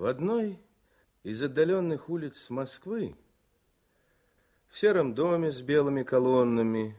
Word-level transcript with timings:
В 0.00 0.06
одной 0.06 0.58
из 1.24 1.42
отдаленных 1.42 2.08
улиц 2.08 2.48
Москвы, 2.48 3.14
в 4.70 4.78
сером 4.78 5.14
доме 5.14 5.52
с 5.52 5.60
белыми 5.60 6.04
колоннами, 6.04 6.98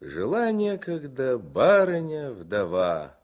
жила 0.00 0.50
некогда 0.50 1.38
барыня-вдова, 1.38 3.16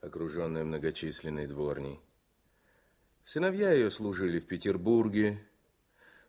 окруженная 0.00 0.64
многочисленной 0.64 1.46
дворней. 1.46 2.00
Сыновья 3.22 3.70
ее 3.70 3.90
служили 3.90 4.40
в 4.40 4.46
Петербурге, 4.46 5.46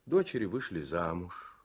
дочери 0.05 0.43
вышли 0.43 0.81
замуж. 0.81 1.57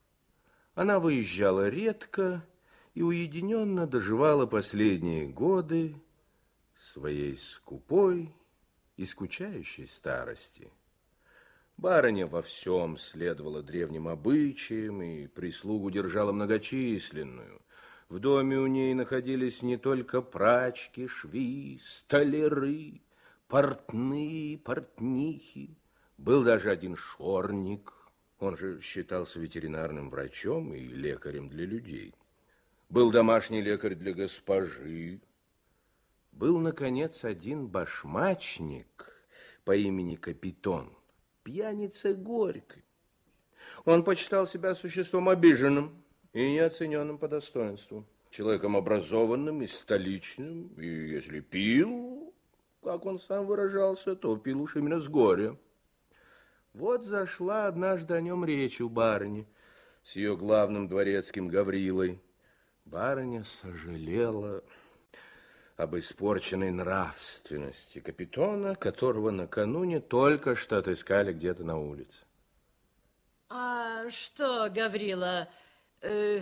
Она 0.77 1.01
выезжала 1.01 1.69
редко 1.69 2.47
и 2.95 3.03
уединенно 3.03 3.89
доживала 3.89 4.47
последние 4.47 5.27
годы 5.27 6.01
своей 6.77 7.37
скупой 7.37 8.33
и 8.97 9.05
скучающей 9.05 9.87
старости. 9.87 10.71
Барыня 11.77 12.27
во 12.27 12.41
всем 12.41 12.97
следовала 12.97 13.63
древним 13.63 14.09
обычаям 14.09 15.03
и 15.03 15.27
прислугу 15.27 15.91
держала 15.91 16.33
многочисленную. 16.33 17.61
В 18.09 18.19
доме 18.19 18.59
у 18.59 18.67
ней 18.67 18.95
находились 18.95 19.63
не 19.63 19.77
только 19.77 20.23
прачки, 20.23 21.07
шви, 21.07 21.79
столяры, 21.83 23.03
портные, 23.49 24.59
портнихи. 24.59 25.77
Был 26.17 26.45
даже 26.45 26.71
один 26.71 26.97
шорник, 26.97 27.93
он 28.39 28.57
же 28.57 28.81
считался 28.81 29.41
ветеринарным 29.41 30.09
врачом 30.09 30.73
и 30.75 30.81
лекарем 30.81 31.49
для 31.49 31.67
людей. 31.67 32.15
Был 32.89 33.11
домашний 33.11 33.61
лекарь 33.61 33.95
для 33.95 34.13
госпожи. 34.13 35.21
Был, 36.37 36.59
наконец, 36.59 37.25
один 37.25 37.67
башмачник 37.67 39.11
по 39.65 39.75
имени 39.75 40.17
Капитон, 40.17 40.95
пьяница 41.43 42.13
горькой. 42.13 42.85
Он 43.87 44.05
почитал 44.05 44.47
себя 44.47 44.75
существом 44.75 45.31
обиженным 45.31 46.05
и 46.35 46.53
неоцененным 46.53 47.17
по 47.17 47.27
достоинству, 47.27 48.05
человеком 48.29 48.77
образованным 48.77 49.63
и 49.63 49.67
столичным, 49.67 50.69
и 50.77 50.87
если 50.87 51.41
пил, 51.41 52.35
как 52.83 53.07
он 53.07 53.19
сам 53.19 53.47
выражался, 53.47 54.15
то 54.15 54.37
пил 54.37 54.61
уж 54.61 54.77
именно 54.77 55.01
с 55.01 55.09
горя. 55.09 55.57
Вот 56.75 57.03
зашла 57.03 57.67
однажды 57.67 58.13
о 58.13 58.21
нем 58.21 58.45
речь 58.45 58.83
у 58.83 58.91
барыни 58.91 59.49
с 60.03 60.17
ее 60.17 60.37
главным 60.37 60.87
дворецким 60.87 61.49
Гаврилой. 61.49 62.21
Барыня 62.85 63.43
сожалела 63.43 64.63
об 65.77 65.95
испорченной 65.97 66.71
нравственности 66.71 68.01
капитона, 68.01 68.75
которого 68.75 69.31
накануне 69.31 70.01
только 70.01 70.57
что 70.57 70.79
отыскали 70.79 71.33
где-то 71.33 71.65
на 71.65 71.79
улице. 71.79 72.25
А 73.49 74.09
что, 74.11 74.71
Гаврила, 74.71 75.49
э, 76.01 76.41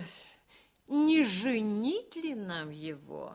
не 0.87 1.23
женить 1.23 2.15
ли 2.15 2.33
нам 2.33 2.71
его? 2.71 3.33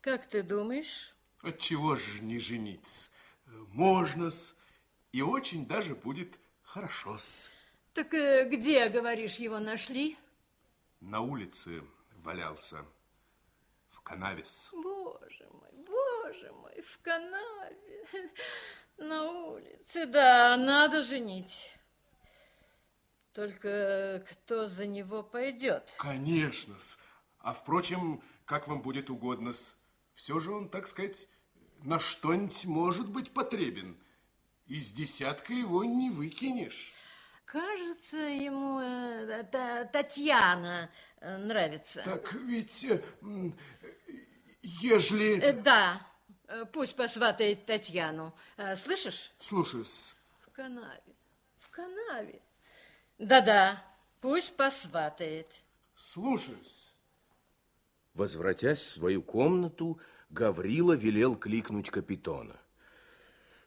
Как 0.00 0.26
ты 0.26 0.42
думаешь? 0.42 1.14
Отчего 1.40 1.96
же 1.96 2.22
не 2.22 2.38
жениться? 2.38 3.10
Можно-с, 3.72 4.56
и 5.12 5.22
очень 5.22 5.66
даже 5.66 5.94
будет 5.94 6.38
хорошо-с. 6.62 7.50
Так 7.94 8.12
э, 8.12 8.48
где, 8.48 8.88
говоришь, 8.88 9.36
его 9.36 9.58
нашли? 9.58 10.16
На 11.00 11.20
улице 11.20 11.82
валялся, 12.22 12.84
в 14.08 14.10
канаве-с. 14.10 14.70
Боже 14.72 15.48
мой, 15.52 15.84
боже 15.86 16.52
мой, 16.52 16.80
в 16.80 16.98
канаве, 17.02 18.06
на 18.96 19.30
улице, 19.30 20.06
да, 20.06 20.56
надо 20.56 21.02
женить. 21.02 21.74
Только 23.34 24.24
кто 24.30 24.66
за 24.66 24.86
него 24.86 25.22
пойдет? 25.22 25.92
Конечно-с. 25.98 26.98
А 27.38 27.52
впрочем, 27.52 28.22
как 28.46 28.66
вам 28.66 28.80
будет 28.80 29.10
угодно-с. 29.10 29.78
Все 30.14 30.40
же 30.40 30.52
он, 30.52 30.68
так 30.68 30.88
сказать, 30.88 31.28
на 31.82 32.00
что-нибудь 32.00 32.64
может 32.64 33.08
быть 33.08 33.32
потребен. 33.32 33.96
Из 34.66 34.90
десятка 34.90 35.52
его 35.52 35.84
не 35.84 36.10
выкинешь. 36.10 36.94
Кажется, 37.50 38.18
ему 38.18 38.78
э, 38.80 39.42
та- 39.50 39.86
Татьяна 39.86 40.90
э, 41.20 41.38
нравится. 41.38 42.02
Так 42.04 42.34
ведь, 42.34 42.84
э, 42.84 43.00
ежели... 44.60 45.40
Э, 45.40 45.54
да, 45.54 46.06
пусть 46.74 46.94
посватает 46.94 47.64
Татьяну. 47.64 48.34
Э, 48.58 48.76
Слышишь? 48.76 49.32
Слушаюсь. 49.38 50.14
В 50.42 50.50
канаве, 50.50 51.00
в 51.60 51.70
канаве. 51.70 52.42
Да-да, 53.16 53.82
пусть 54.20 54.54
посватает. 54.54 55.50
Слушаюсь. 55.96 56.92
Возвратясь 58.12 58.80
в 58.80 58.92
свою 58.96 59.22
комнату, 59.22 59.98
Гаврила 60.28 60.92
велел 60.92 61.34
кликнуть 61.34 61.88
капитона. 61.88 62.56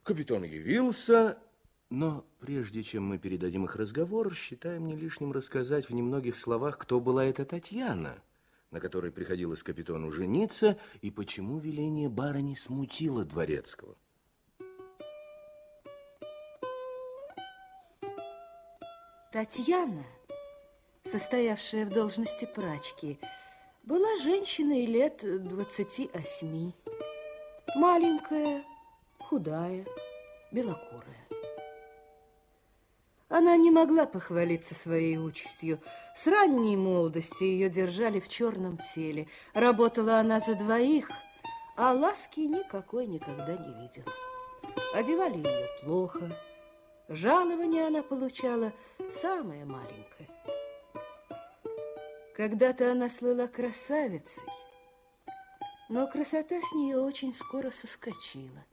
Капитан 0.03 0.43
явился, 0.43 1.39
но 1.91 2.25
прежде 2.39 2.83
чем 2.83 3.05
мы 3.05 3.19
передадим 3.19 3.65
их 3.65 3.75
разговор, 3.75 4.33
считаем 4.33 4.87
не 4.87 4.95
лишним 4.95 5.33
рассказать 5.33 5.89
в 5.89 5.93
немногих 5.93 6.37
словах, 6.37 6.77
кто 6.77 7.01
была 7.01 7.25
эта 7.25 7.43
Татьяна, 7.43 8.23
на 8.71 8.79
которой 8.79 9.11
приходилось 9.11 9.61
капитану 9.61 10.09
жениться, 10.09 10.79
и 11.01 11.11
почему 11.11 11.59
веление 11.59 12.07
барыни 12.07 12.55
смутило 12.55 13.25
дворецкого. 13.25 13.97
Татьяна, 19.33 20.05
состоявшая 21.03 21.85
в 21.85 21.89
должности 21.89 22.45
прачки, 22.45 23.19
была 23.83 24.17
женщиной 24.17 24.85
лет 24.85 25.25
двадцати 25.45 26.09
восьми. 26.13 26.73
Маленькая, 27.75 28.63
худая, 29.19 29.85
белокурая. 30.53 31.40
Она 33.41 33.57
не 33.57 33.71
могла 33.71 34.05
похвалиться 34.05 34.75
своей 34.75 35.17
участью. 35.17 35.79
С 36.13 36.27
ранней 36.27 36.77
молодости 36.77 37.43
ее 37.43 37.69
держали 37.71 38.19
в 38.19 38.29
черном 38.29 38.77
теле. 38.77 39.27
Работала 39.55 40.19
она 40.19 40.39
за 40.39 40.53
двоих, 40.53 41.09
а 41.75 41.91
ласки 41.91 42.41
никакой 42.41 43.07
никогда 43.07 43.57
не 43.57 43.81
видела. 43.81 44.13
Одевали 44.93 45.37
ее 45.37 45.67
плохо. 45.81 46.29
Жалование 47.09 47.87
она 47.87 48.03
получала 48.03 48.73
самое 49.11 49.65
маленькое. 49.65 50.29
Когда-то 52.37 52.91
она 52.91 53.09
слыла 53.09 53.47
красавицей, 53.47 54.43
но 55.89 56.05
красота 56.05 56.61
с 56.61 56.75
нее 56.75 56.99
очень 56.99 57.33
скоро 57.33 57.71
соскочила. 57.71 58.63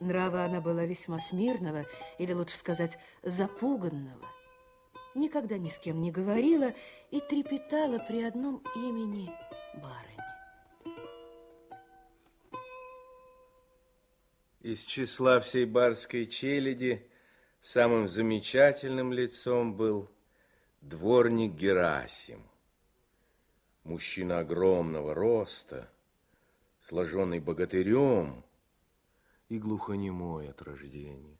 Нрава 0.00 0.44
она 0.44 0.62
была 0.62 0.86
весьма 0.86 1.20
смирного, 1.20 1.84
или 2.18 2.32
лучше 2.32 2.56
сказать, 2.56 2.98
запуганного. 3.22 4.26
Никогда 5.14 5.58
ни 5.58 5.68
с 5.68 5.78
кем 5.78 6.00
не 6.00 6.10
говорила 6.10 6.72
и 7.10 7.20
трепетала 7.20 7.98
при 7.98 8.22
одном 8.22 8.62
имени 8.74 9.30
барыни. 9.74 10.10
Из 14.62 14.84
числа 14.84 15.38
всей 15.40 15.66
барской 15.66 16.24
челяди 16.24 17.06
самым 17.60 18.08
замечательным 18.08 19.12
лицом 19.12 19.74
был 19.74 20.08
дворник 20.80 21.52
Герасим. 21.52 22.42
Мужчина 23.84 24.38
огромного 24.38 25.14
роста, 25.14 25.90
сложенный 26.80 27.40
богатырем 27.40 28.44
и 29.50 29.58
глухонемой 29.58 30.48
от 30.48 30.62
рождения. 30.62 31.36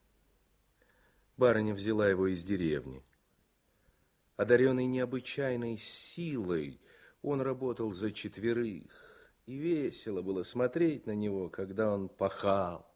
Барыня 1.37 1.73
взяла 1.73 2.09
его 2.09 2.27
из 2.27 2.43
деревни. 2.45 3.03
Одаренный 4.37 4.87
необычайной 4.87 5.79
силой, 5.79 6.81
он 7.23 7.41
работал 7.41 7.93
за 7.93 8.11
четверых, 8.11 9.33
и 9.47 9.57
весело 9.57 10.23
было 10.23 10.43
смотреть 10.43 11.07
на 11.07 11.15
него, 11.15 11.49
когда 11.49 11.95
он 11.95 12.09
пахал. 12.09 12.87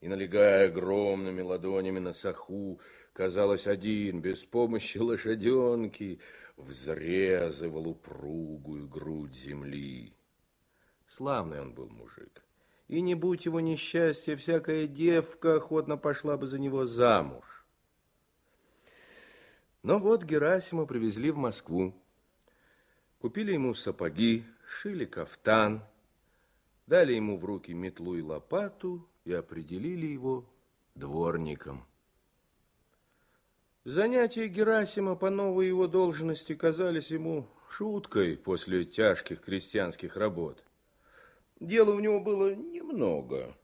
И, 0.00 0.08
налегая 0.08 0.68
огромными 0.68 1.40
ладонями 1.40 1.98
на 1.98 2.12
саху, 2.12 2.80
казалось, 3.14 3.66
один, 3.66 4.20
без 4.20 4.44
помощи 4.44 4.98
лошаденки, 4.98 6.20
взрезывал 6.58 7.88
упругую 7.88 8.88
грудь 8.88 9.34
земли. 9.34 10.14
Славный 11.06 11.62
он 11.62 11.72
был 11.72 11.88
мужик. 11.88 12.43
И 12.88 13.00
не 13.00 13.14
будь 13.14 13.46
его 13.46 13.60
несчастья, 13.60 14.36
всякая 14.36 14.86
девка 14.86 15.56
охотно 15.56 15.96
пошла 15.96 16.36
бы 16.36 16.46
за 16.46 16.58
него 16.58 16.84
замуж. 16.84 17.64
Но 19.82 19.98
вот 19.98 20.24
Герасима 20.24 20.86
привезли 20.86 21.30
в 21.30 21.36
Москву. 21.36 21.94
Купили 23.20 23.52
ему 23.52 23.74
сапоги, 23.74 24.44
шили 24.66 25.04
кафтан, 25.04 25.82
дали 26.86 27.14
ему 27.14 27.38
в 27.38 27.44
руки 27.44 27.72
метлу 27.72 28.16
и 28.16 28.22
лопату 28.22 29.06
и 29.24 29.32
определили 29.32 30.06
его 30.06 30.44
дворником. 30.94 31.84
Занятия 33.84 34.46
Герасима 34.48 35.16
по 35.16 35.28
новой 35.28 35.66
его 35.66 35.86
должности 35.86 36.54
казались 36.54 37.10
ему 37.10 37.46
шуткой 37.70 38.36
после 38.36 38.84
тяжких 38.84 39.42
крестьянских 39.42 40.16
работ. 40.16 40.62
Дела 41.60 41.94
у 41.94 42.00
него 42.00 42.20
было 42.20 42.54
немного. 42.54 43.56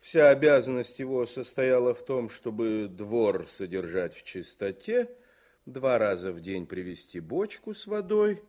Вся 0.00 0.30
обязанность 0.30 0.98
его 0.98 1.26
состояла 1.26 1.94
в 1.94 2.04
том, 2.04 2.28
чтобы 2.28 2.88
двор 2.88 3.46
содержать 3.48 4.14
в 4.14 4.22
чистоте, 4.22 5.10
два 5.64 5.98
раза 5.98 6.32
в 6.32 6.40
день 6.40 6.66
привезти 6.66 7.18
бочку 7.18 7.74
с 7.74 7.86
водой, 7.86 8.42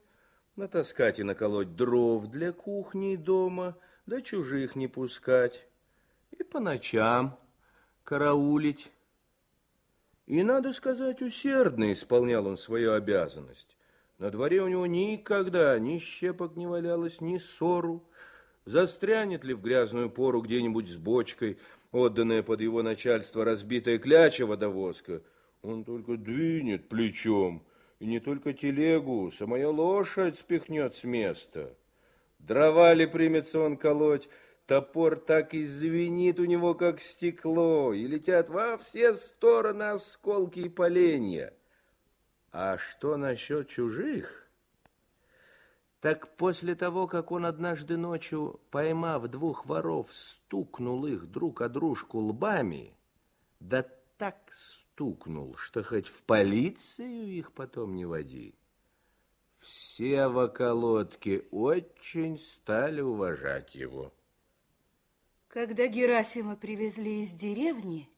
натаскать 0.56 1.20
и 1.20 1.24
наколоть 1.24 1.76
дров 1.76 2.28
для 2.28 2.52
кухни 2.52 3.14
и 3.14 3.18
дома, 3.18 3.78
да 4.06 4.22
чужих 4.22 4.76
не 4.76 4.88
пускать, 4.88 5.66
и 6.32 6.44
по 6.44 6.60
ночам 6.60 7.40
караулить 8.04 8.92
и, 10.28 10.44
надо 10.44 10.74
сказать, 10.74 11.22
усердно 11.22 11.94
исполнял 11.94 12.46
он 12.48 12.58
свою 12.58 12.94
обязанность. 12.94 13.78
На 14.20 14.30
дворе 14.30 14.62
у 14.62 14.68
него 14.68 14.86
никогда 14.86 15.80
ни 15.80 15.98
щепок 16.00 16.58
не 16.58 16.68
валялось, 16.68 17.22
ни 17.22 17.38
ссору. 17.38 18.04
Застрянет 18.68 19.46
ли 19.46 19.54
в 19.54 19.62
грязную 19.62 20.10
пору 20.10 20.42
где-нибудь 20.42 20.90
с 20.90 20.98
бочкой, 20.98 21.58
отданная 21.94 22.44
под 22.44 22.60
его 22.60 22.84
начальство 22.84 23.46
разбитая 23.46 23.98
кляча 23.98 24.46
водовозка, 24.46 25.22
он 25.62 25.86
только 25.86 26.18
двинет 26.18 26.90
плечом, 26.90 27.64
и 28.00 28.06
не 28.06 28.20
только 28.20 28.52
телегу, 28.52 29.32
самая 29.32 29.70
лошадь 29.70 30.38
спихнет 30.38 30.94
с 30.94 31.06
места. 31.06 31.78
Дрова 32.40 32.94
ли 32.94 33.06
примется 33.06 33.62
он 33.62 33.78
колоть, 33.78 34.28
Топор 34.66 35.16
так 35.16 35.54
и 35.54 35.64
звенит 35.64 36.42
у 36.42 36.44
него, 36.44 36.76
как 36.76 37.00
стекло, 37.00 37.94
и 37.94 38.06
летят 38.06 38.50
во 38.50 38.78
все 38.78 39.16
стороны 39.16 39.84
осколки 39.84 40.60
и 40.60 40.68
поленья. 40.68 41.54
А 42.52 42.78
что 42.78 43.16
насчет 43.16 43.70
чужих? 43.70 44.47
Так 46.08 46.38
после 46.38 46.74
того, 46.74 47.06
как 47.06 47.34
он 47.34 47.46
однажды 47.46 47.98
ночью, 47.98 48.62
поймав 48.72 49.28
двух 49.28 49.66
воров, 49.66 50.08
стукнул 50.14 51.06
их 51.06 51.30
друг 51.30 51.60
о 51.60 51.68
дружку 51.68 52.20
лбами, 52.20 52.94
да 53.60 53.86
так 54.18 54.38
стукнул, 54.48 55.58
что 55.58 55.84
хоть 55.84 56.08
в 56.08 56.24
полицию 56.24 57.28
их 57.28 57.52
потом 57.52 57.94
не 57.94 58.06
води. 58.06 58.56
Все 59.60 60.30
в 60.30 60.38
околотке 60.38 61.44
очень 61.52 62.38
стали 62.38 63.02
уважать 63.02 63.76
его. 63.76 64.14
Когда 65.50 65.88
Герасима 65.88 66.56
привезли 66.56 67.22
из 67.22 67.34
деревни, 67.34 68.10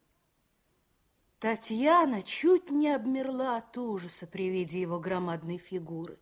Татьяна 1.40 2.22
чуть 2.22 2.70
не 2.70 2.92
обмерла 2.94 3.58
от 3.58 3.76
ужаса 3.80 4.28
при 4.28 4.48
виде 4.52 4.80
его 4.80 5.00
громадной 5.00 5.58
фигуры. 5.58 6.20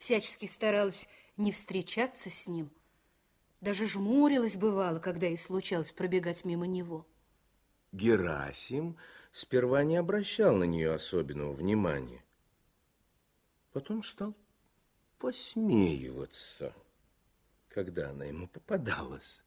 Всячески 0.00 0.46
старалась 0.46 1.06
не 1.36 1.52
встречаться 1.52 2.28
с 2.28 2.48
ним, 2.48 2.72
даже 3.60 3.86
жмурилась 3.86 4.56
бывало, 4.56 4.98
когда 4.98 5.28
ей 5.28 5.38
случалось 5.38 5.92
пробегать 5.92 6.44
мимо 6.44 6.66
него. 6.66 7.06
Герасим 7.92 8.96
сперва 9.30 9.84
не 9.84 9.96
обращал 9.96 10.56
на 10.56 10.64
нее 10.64 10.92
особенного 10.92 11.52
внимания. 11.52 12.24
Потом 13.72 14.02
стал 14.02 14.34
посмеиваться, 15.18 16.74
когда 17.68 18.10
она 18.10 18.24
ему 18.24 18.48
попадалась 18.48 19.44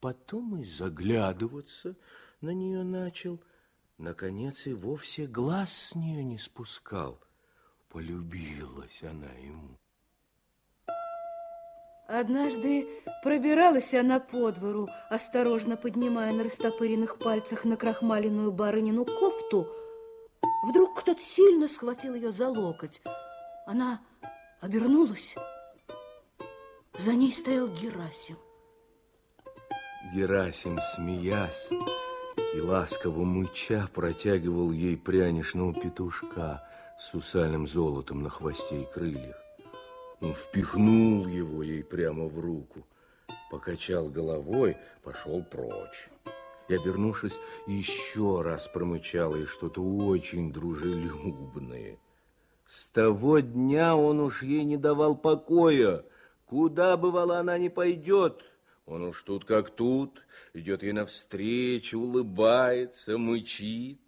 потом 0.00 0.60
и 0.60 0.64
заглядываться 0.64 1.96
на 2.40 2.50
нее 2.50 2.84
начал. 2.84 3.42
Наконец 3.98 4.66
и 4.66 4.72
вовсе 4.72 5.26
глаз 5.26 5.72
с 5.72 5.94
нее 5.94 6.22
не 6.22 6.38
спускал. 6.38 7.20
Полюбилась 7.88 9.02
она 9.02 9.32
ему. 9.42 9.78
Однажды 12.08 12.86
пробиралась 13.22 13.92
она 13.92 14.20
по 14.20 14.52
двору, 14.52 14.88
осторожно 15.10 15.76
поднимая 15.76 16.32
на 16.32 16.44
растопыренных 16.44 17.18
пальцах 17.18 17.64
на 17.64 17.76
крахмаленную 17.76 18.52
барынину 18.52 19.04
кофту. 19.04 19.66
Вдруг 20.68 21.00
кто-то 21.00 21.20
сильно 21.20 21.66
схватил 21.66 22.14
ее 22.14 22.30
за 22.30 22.48
локоть. 22.48 23.02
Она 23.66 24.00
обернулась. 24.60 25.34
За 26.96 27.12
ней 27.12 27.32
стоял 27.32 27.68
Герасим. 27.68 28.36
Герасим, 30.14 30.78
смеясь 30.80 31.70
и 32.54 32.60
ласково 32.60 33.24
мыча, 33.24 33.88
протягивал 33.92 34.70
ей 34.70 34.96
пряничного 34.96 35.74
петушка 35.74 36.62
с 36.98 37.10
сусальным 37.10 37.66
золотом 37.66 38.22
на 38.22 38.30
хвосте 38.30 38.82
и 38.82 38.86
крыльях. 38.86 39.36
Он 40.20 40.34
впихнул 40.34 41.26
его 41.26 41.62
ей 41.62 41.84
прямо 41.84 42.24
в 42.26 42.38
руку, 42.40 42.86
покачал 43.50 44.08
головой, 44.08 44.76
пошел 45.02 45.42
прочь. 45.42 46.08
И, 46.68 46.74
обернувшись, 46.74 47.38
еще 47.66 48.42
раз 48.42 48.66
промычал 48.66 49.36
ей 49.36 49.46
что-то 49.46 49.82
очень 49.82 50.52
дружелюбное. 50.52 51.98
С 52.64 52.88
того 52.88 53.38
дня 53.40 53.94
он 53.94 54.20
уж 54.20 54.42
ей 54.42 54.64
не 54.64 54.76
давал 54.76 55.16
покоя. 55.16 56.04
Куда, 56.46 56.96
бывало, 56.96 57.38
она 57.38 57.58
не 57.58 57.68
пойдет– 57.68 58.42
он 58.86 59.02
уж 59.02 59.22
тут 59.22 59.44
как 59.44 59.70
тут, 59.70 60.22
идет 60.54 60.84
ей 60.84 60.92
навстречу, 60.92 61.98
улыбается, 61.98 63.18
мычит. 63.18 64.00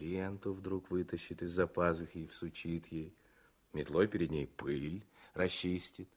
Ленту 0.00 0.52
вдруг 0.52 0.90
вытащит 0.90 1.42
из-за 1.42 1.66
пазухи 1.66 2.18
и 2.18 2.26
всучит 2.26 2.86
ей. 2.90 3.14
Метлой 3.72 4.08
перед 4.08 4.30
ней 4.30 4.46
пыль 4.46 5.04
расчистит. 5.34 6.08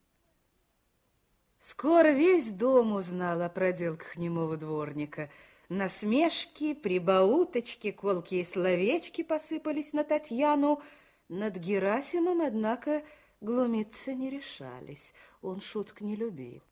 Скоро 1.58 2.08
весь 2.08 2.50
дом 2.50 2.92
узнал 2.92 3.42
о 3.42 3.48
проделках 3.48 4.16
немого 4.16 4.56
дворника. 4.56 5.30
Насмешки, 5.68 6.74
прибауточки, 6.74 7.90
колкие 7.90 8.44
словечки 8.44 9.22
посыпались 9.22 9.92
на 9.92 10.04
Татьяну. 10.04 10.82
Над 11.28 11.56
Герасимом, 11.56 12.42
однако, 12.42 13.02
глумиться 13.40 14.12
не 14.14 14.30
решались. 14.30 15.14
Он 15.40 15.60
шуток 15.60 16.00
не 16.00 16.16
любил 16.16 16.62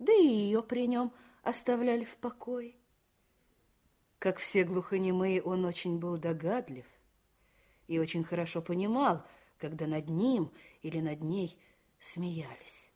да 0.00 0.12
и 0.14 0.26
ее 0.26 0.62
при 0.62 0.86
нем 0.88 1.12
оставляли 1.42 2.04
в 2.04 2.16
покое. 2.16 2.74
Как 4.20 4.36
все 4.36 4.64
глухонемые, 4.64 5.42
он 5.42 5.64
очень 5.64 5.98
был 5.98 6.18
догадлив 6.18 6.84
и 7.88 7.98
очень 7.98 8.22
хорошо 8.22 8.60
понимал, 8.60 9.26
когда 9.58 9.86
над 9.86 10.10
ним 10.10 10.52
или 10.82 11.00
над 11.00 11.22
ней 11.22 11.58
смеялись. 11.98 12.90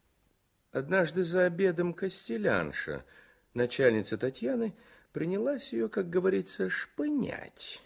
Однажды 0.71 1.25
за 1.25 1.47
обедом 1.47 1.95
Костелянша, 1.95 3.07
начальница 3.55 4.19
Татьяны, 4.19 4.75
принялась 5.13 5.73
ее, 5.73 5.89
как 5.89 6.11
говорится, 6.11 6.69
шпынять. 6.69 7.83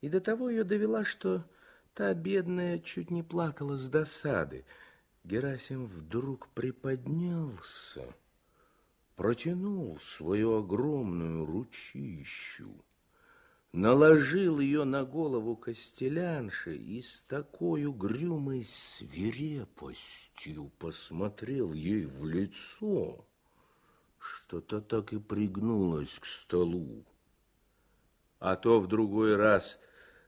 И 0.00 0.08
до 0.08 0.20
того 0.20 0.48
ее 0.48 0.62
довела, 0.62 1.02
что 1.02 1.44
та 1.94 2.14
бедная 2.14 2.78
чуть 2.78 3.10
не 3.10 3.24
плакала 3.24 3.76
с 3.76 3.88
досады. 3.88 4.64
Герасим 5.24 5.84
вдруг 5.84 6.48
приподнялся 6.50 8.14
протянул 9.18 9.98
свою 9.98 10.56
огромную 10.58 11.44
ручищу, 11.44 12.72
наложил 13.72 14.60
ее 14.60 14.84
на 14.84 15.04
голову 15.04 15.56
костелянши 15.56 16.76
и 16.76 17.02
с 17.02 17.24
такой 17.24 17.86
угрюмой 17.86 18.62
свирепостью 18.64 20.70
посмотрел 20.78 21.72
ей 21.72 22.04
в 22.04 22.24
лицо, 22.26 23.26
что-то 24.20 24.80
так 24.80 25.12
и 25.12 25.18
пригнулось 25.18 26.20
к 26.20 26.24
столу. 26.24 27.04
А 28.38 28.54
то 28.54 28.78
в 28.78 28.86
другой 28.86 29.34
раз, 29.34 29.80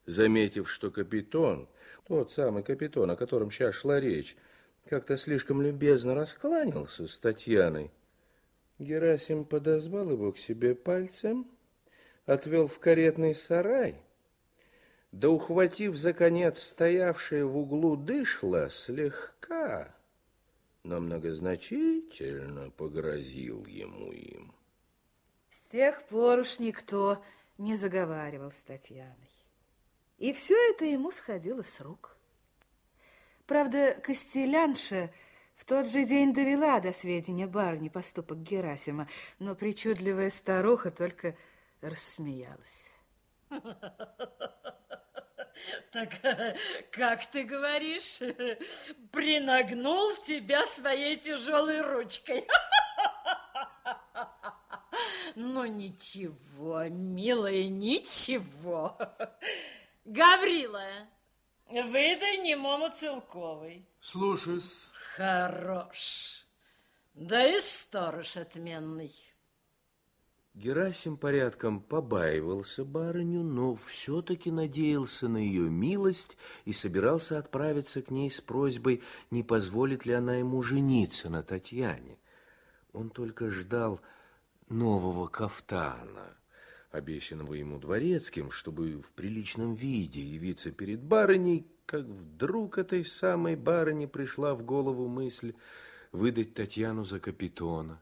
заметив, 0.04 0.68
что 0.68 0.90
капитон, 0.90 1.68
тот 2.08 2.32
самый 2.32 2.64
капитон, 2.64 3.12
о 3.12 3.16
котором 3.16 3.52
сейчас 3.52 3.76
шла 3.76 4.00
речь, 4.00 4.36
как-то 4.86 5.16
слишком 5.16 5.62
любезно 5.62 6.16
раскланялся 6.16 7.06
с 7.06 7.16
Татьяной, 7.20 7.92
Герасим 8.80 9.44
подозвал 9.44 10.10
его 10.10 10.32
к 10.32 10.38
себе 10.38 10.74
пальцем, 10.74 11.46
отвел 12.24 12.66
в 12.66 12.78
каретный 12.78 13.34
сарай, 13.34 13.94
да, 15.12 15.28
ухватив 15.28 15.96
за 15.96 16.14
конец 16.14 16.62
стоявшее 16.62 17.44
в 17.44 17.58
углу 17.58 17.96
дышло, 17.96 18.70
слегка, 18.70 19.94
но 20.82 20.98
многозначительно 20.98 22.70
погрозил 22.70 23.66
ему 23.66 24.12
им. 24.12 24.54
С 25.50 25.60
тех 25.70 26.02
пор 26.04 26.38
уж 26.38 26.58
никто 26.58 27.22
не 27.58 27.76
заговаривал 27.76 28.50
с 28.50 28.62
Татьяной. 28.62 29.14
И 30.16 30.32
все 30.32 30.54
это 30.70 30.86
ему 30.86 31.10
сходило 31.10 31.62
с 31.62 31.80
рук. 31.80 32.16
Правда, 33.46 33.94
Костелянша 34.02 35.10
в 35.60 35.64
тот 35.66 35.90
же 35.90 36.04
день 36.04 36.32
довела 36.32 36.80
до 36.80 36.90
сведения 36.90 37.46
барыни 37.46 37.90
поступок 37.90 38.38
Герасима, 38.38 39.06
но 39.38 39.54
причудливая 39.54 40.30
старуха 40.30 40.90
только 40.90 41.36
рассмеялась. 41.82 42.90
Так 45.92 46.08
как 46.90 47.26
ты 47.26 47.42
говоришь, 47.42 48.20
принагнул 49.12 50.16
тебя 50.24 50.64
своей 50.64 51.16
тяжелой 51.16 51.82
ручкой. 51.82 52.46
Ну 55.36 55.64
ничего, 55.66 56.84
милая, 56.88 57.68
ничего. 57.68 58.96
Гаврила, 60.04 60.88
выдай 61.68 62.38
немому 62.38 62.90
Целковой. 62.90 63.86
Слушаюсь. 64.00 64.90
Хорош. 65.20 66.46
Да 67.12 67.44
и 67.46 67.60
сторож 67.60 68.38
отменный. 68.38 69.14
Герасим 70.54 71.18
порядком 71.18 71.82
побаивался 71.82 72.86
барыню, 72.86 73.42
но 73.42 73.74
все-таки 73.84 74.50
надеялся 74.50 75.28
на 75.28 75.36
ее 75.36 75.68
милость 75.68 76.38
и 76.64 76.72
собирался 76.72 77.38
отправиться 77.38 78.00
к 78.00 78.10
ней 78.10 78.30
с 78.30 78.40
просьбой, 78.40 79.02
не 79.30 79.42
позволит 79.42 80.06
ли 80.06 80.14
она 80.14 80.36
ему 80.36 80.62
жениться 80.62 81.28
на 81.28 81.42
Татьяне. 81.42 82.18
Он 82.94 83.10
только 83.10 83.50
ждал 83.50 84.00
нового 84.70 85.26
кафтана, 85.26 86.34
обещанного 86.90 87.52
ему 87.52 87.78
дворецким, 87.78 88.50
чтобы 88.50 89.02
в 89.02 89.12
приличном 89.12 89.74
виде 89.74 90.22
явиться 90.22 90.70
перед 90.70 91.02
барыней, 91.02 91.66
как 91.90 92.04
вдруг 92.04 92.78
этой 92.78 93.04
самой 93.04 93.56
барыне 93.56 94.06
пришла 94.06 94.54
в 94.54 94.62
голову 94.62 95.08
мысль 95.08 95.54
выдать 96.12 96.54
Татьяну 96.54 97.02
за 97.02 97.18
капитона. 97.18 98.00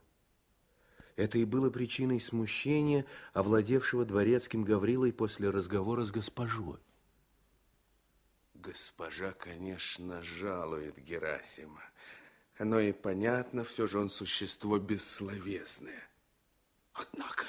Это 1.15 1.39
и 1.39 1.43
было 1.43 1.71
причиной 1.71 2.19
смущения, 2.19 3.07
овладевшего 3.33 4.05
дворецким 4.05 4.63
Гаврилой 4.63 5.11
после 5.11 5.49
разговора 5.49 6.03
с 6.03 6.11
госпожой. 6.11 6.77
Госпожа, 8.53 9.31
конечно, 9.31 10.21
жалует 10.21 10.95
Герасима. 10.99 11.81
Оно 12.59 12.79
и 12.79 12.91
понятно, 12.91 13.63
все 13.63 13.87
же 13.87 13.97
он 13.97 14.09
существо 14.09 14.77
бессловесное. 14.77 16.07
Однако, 16.93 17.45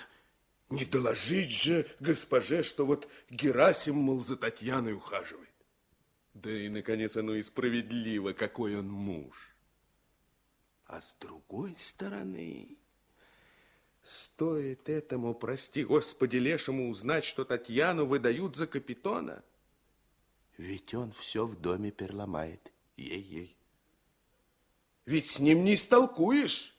не 0.71 0.87
доложить 0.87 1.51
же 1.51 1.87
госпоже, 2.01 2.63
что 2.63 2.87
вот 2.87 3.11
Герасим, 3.29 3.97
мол, 3.97 4.25
за 4.25 4.39
Татьяной 4.39 4.95
ухаживает. 4.95 5.50
Да 6.43 6.51
и, 6.51 6.71
наконец, 6.71 7.17
оно 7.19 7.35
и 7.35 7.43
справедливо, 7.43 8.33
какой 8.33 8.75
он 8.77 8.89
муж. 8.89 9.55
А 10.87 11.01
с 11.01 11.15
другой 11.21 11.77
стороны, 11.79 12.79
стоит 14.03 14.89
этому, 14.89 15.35
прости 15.35 15.85
господи, 15.85 16.37
лешему 16.37 16.89
узнать, 16.89 17.25
что 17.25 17.45
Татьяну 17.45 18.07
выдают 18.07 18.57
за 18.57 18.67
капитона, 18.67 19.45
ведь 20.57 20.95
он 20.95 21.13
все 21.13 21.47
в 21.47 21.61
доме 21.61 21.91
переломает, 21.91 22.73
ей-ей. 22.97 23.55
Ведь 25.05 25.29
с 25.29 25.41
ним 25.41 25.65
не 25.65 25.77
столкуешь. 25.77 26.75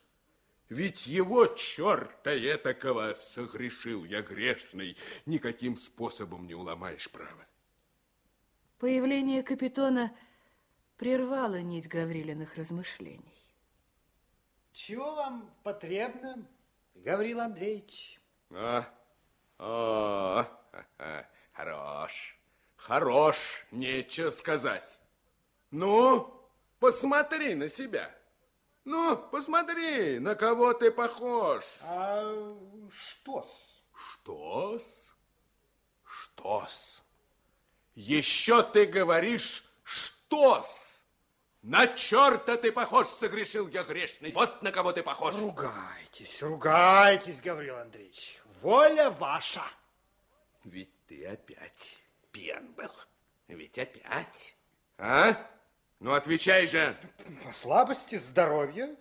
Ведь 0.70 1.06
его 1.06 1.46
черта 1.48 2.34
этакого 2.34 3.14
согрешил 3.14 4.06
я 4.06 4.22
грешный, 4.22 4.96
никаким 5.26 5.76
способом 5.76 6.48
не 6.48 6.56
уломаешь 6.56 7.10
право. 7.12 7.46
Появление 8.82 9.44
капитона 9.44 10.12
прервало 10.98 11.62
нить 11.62 11.88
Гаврилиных 11.88 12.56
размышлений. 12.56 13.46
Чего 14.74 15.14
вам 15.14 15.54
потребно, 15.62 16.48
Гаврил 16.96 17.42
Андреевич? 17.42 18.20
А, 18.50 18.92
а, 19.60 20.48
а, 20.98 21.26
хорош, 21.54 22.40
хорош, 22.76 23.68
нечего 23.70 24.32
сказать. 24.32 25.00
Ну, 25.70 26.44
посмотри 26.80 27.54
на 27.54 27.70
себя. 27.70 28.12
Ну, 28.84 29.16
посмотри, 29.16 30.18
на 30.18 30.34
кого 30.34 30.74
ты 30.74 30.90
похож. 30.90 31.64
А 31.84 32.34
что-с? 32.90 33.84
Что-с? 33.94 35.16
Что-с? 36.04 37.04
Еще 38.02 38.64
ты 38.64 38.88
говоришь 38.88 39.64
что-с? 39.84 41.00
На 41.62 41.86
черта 41.86 42.58
ты 42.58 42.72
похож, 42.72 43.06
согрешил 43.06 43.68
я 43.68 43.84
грешный. 43.84 44.32
Вот 44.32 44.64
на 44.64 44.72
кого 44.72 44.92
ты 44.92 45.04
похож. 45.04 45.36
Ругайтесь, 45.36 46.42
ругайтесь, 46.42 47.40
Гаврил 47.42 47.78
Андреевич. 47.78 48.40
Воля 48.62 49.12
ваша. 49.12 49.64
Ведь 50.64 50.90
ты 51.06 51.28
опять 51.28 52.00
пьян 52.32 52.72
был. 52.74 52.90
Ведь 53.48 53.78
опять. 53.78 54.56
А? 54.98 55.38
Ну, 56.00 56.14
отвечай 56.14 56.66
же. 56.66 56.98
По 57.46 57.54
слабости 57.54 58.16
здоровья 58.16 58.96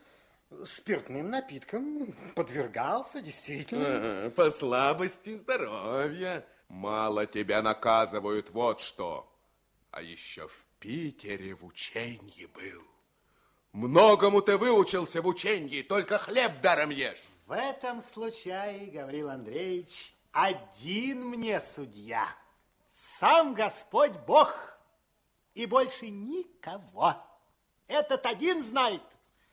спиртным 0.66 1.30
напиткам 1.30 2.12
подвергался, 2.36 3.22
действительно. 3.22 4.26
А, 4.26 4.30
По 4.30 4.50
слабости 4.50 5.38
здоровья. 5.38 6.44
Мало 6.70 7.26
тебя 7.26 7.62
наказывают, 7.62 8.50
вот 8.50 8.80
что. 8.80 9.28
А 9.90 10.02
еще 10.02 10.46
в 10.46 10.64
Питере 10.78 11.52
в 11.56 11.66
ученье 11.66 12.46
был. 12.46 12.84
Многому 13.72 14.40
ты 14.40 14.56
выучился 14.56 15.20
в 15.20 15.26
ученье, 15.26 15.82
только 15.82 16.16
хлеб 16.16 16.60
даром 16.60 16.90
ешь. 16.90 17.22
В 17.46 17.52
этом 17.52 18.00
случае, 18.00 18.86
Гаврил 18.92 19.30
Андреевич, 19.30 20.14
один 20.30 21.26
мне 21.26 21.60
судья. 21.60 22.24
Сам 22.88 23.52
Господь 23.52 24.16
Бог 24.24 24.54
и 25.54 25.66
больше 25.66 26.08
никого. 26.08 27.16
Этот 27.88 28.26
один 28.26 28.62
знает, 28.62 29.02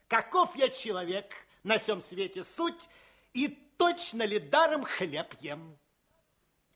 каков 0.07 0.55
я 0.55 0.69
человек 0.69 1.33
на 1.63 1.79
всем 1.79 1.99
свете 1.99 2.43
суть 2.43 2.87
и 3.33 3.47
точно 3.47 4.21
ли 4.21 4.37
даром 4.37 4.85
хлеб 4.85 5.33
ем. 5.41 5.79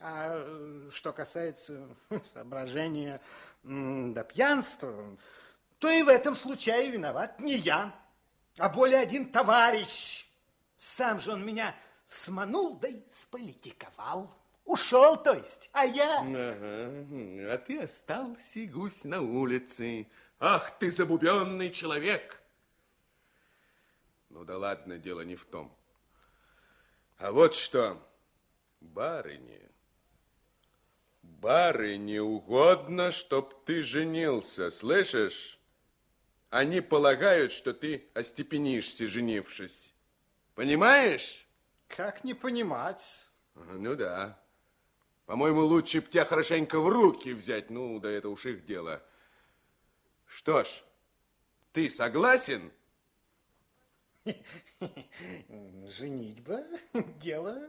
А 0.03 0.89
что 0.91 1.13
касается 1.13 1.87
соображения 2.25 3.21
м, 3.63 4.15
до 4.15 4.23
пьянства, 4.23 5.15
то 5.77 5.89
и 5.89 6.01
в 6.01 6.09
этом 6.09 6.33
случае 6.33 6.89
виноват 6.89 7.39
не 7.39 7.55
я, 7.57 7.95
а 8.57 8.69
более 8.69 8.99
один 8.99 9.31
товарищ. 9.31 10.25
Сам 10.77 11.19
же 11.19 11.33
он 11.33 11.45
меня 11.45 11.75
сманул, 12.07 12.77
да 12.79 12.87
и 12.87 13.03
сполитиковал. 13.11 14.35
Ушел, 14.65 15.21
то 15.21 15.33
есть, 15.33 15.69
а 15.71 15.85
я... 15.85 16.21
Ага, 16.21 17.53
а 17.53 17.57
ты 17.57 17.81
остался 17.81 18.65
гусь 18.65 19.03
на 19.03 19.21
улице. 19.21 20.07
Ах, 20.39 20.79
ты 20.79 20.89
забубенный 20.89 21.69
человек! 21.69 22.41
Ну 24.29 24.45
да 24.45 24.57
ладно, 24.57 24.97
дело 24.97 25.21
не 25.21 25.35
в 25.35 25.45
том. 25.45 25.75
А 27.17 27.31
вот 27.31 27.53
что, 27.53 28.01
барыне, 28.79 29.70
барыне 31.41 32.21
угодно, 32.21 33.11
чтоб 33.11 33.65
ты 33.65 33.81
женился, 33.81 34.69
слышишь? 34.69 35.59
Они 36.49 36.81
полагают, 36.81 37.51
что 37.51 37.73
ты 37.73 38.07
остепенишься, 38.13 39.07
женившись. 39.07 39.93
Понимаешь? 40.53 41.47
Как 41.87 42.23
не 42.23 42.33
понимать? 42.33 43.23
Ну 43.55 43.95
да. 43.95 44.39
По-моему, 45.25 45.61
лучше 45.61 46.01
б 46.01 46.07
тебя 46.07 46.25
хорошенько 46.25 46.79
в 46.79 46.87
руки 46.87 47.33
взять. 47.33 47.69
Ну, 47.69 47.99
да 47.99 48.09
это 48.09 48.29
уж 48.29 48.45
их 48.45 48.65
дело. 48.65 49.01
Что 50.25 50.63
ж, 50.63 50.83
ты 51.73 51.89
согласен? 51.89 52.71
Женитьба– 55.87 56.63
дело 57.19 57.59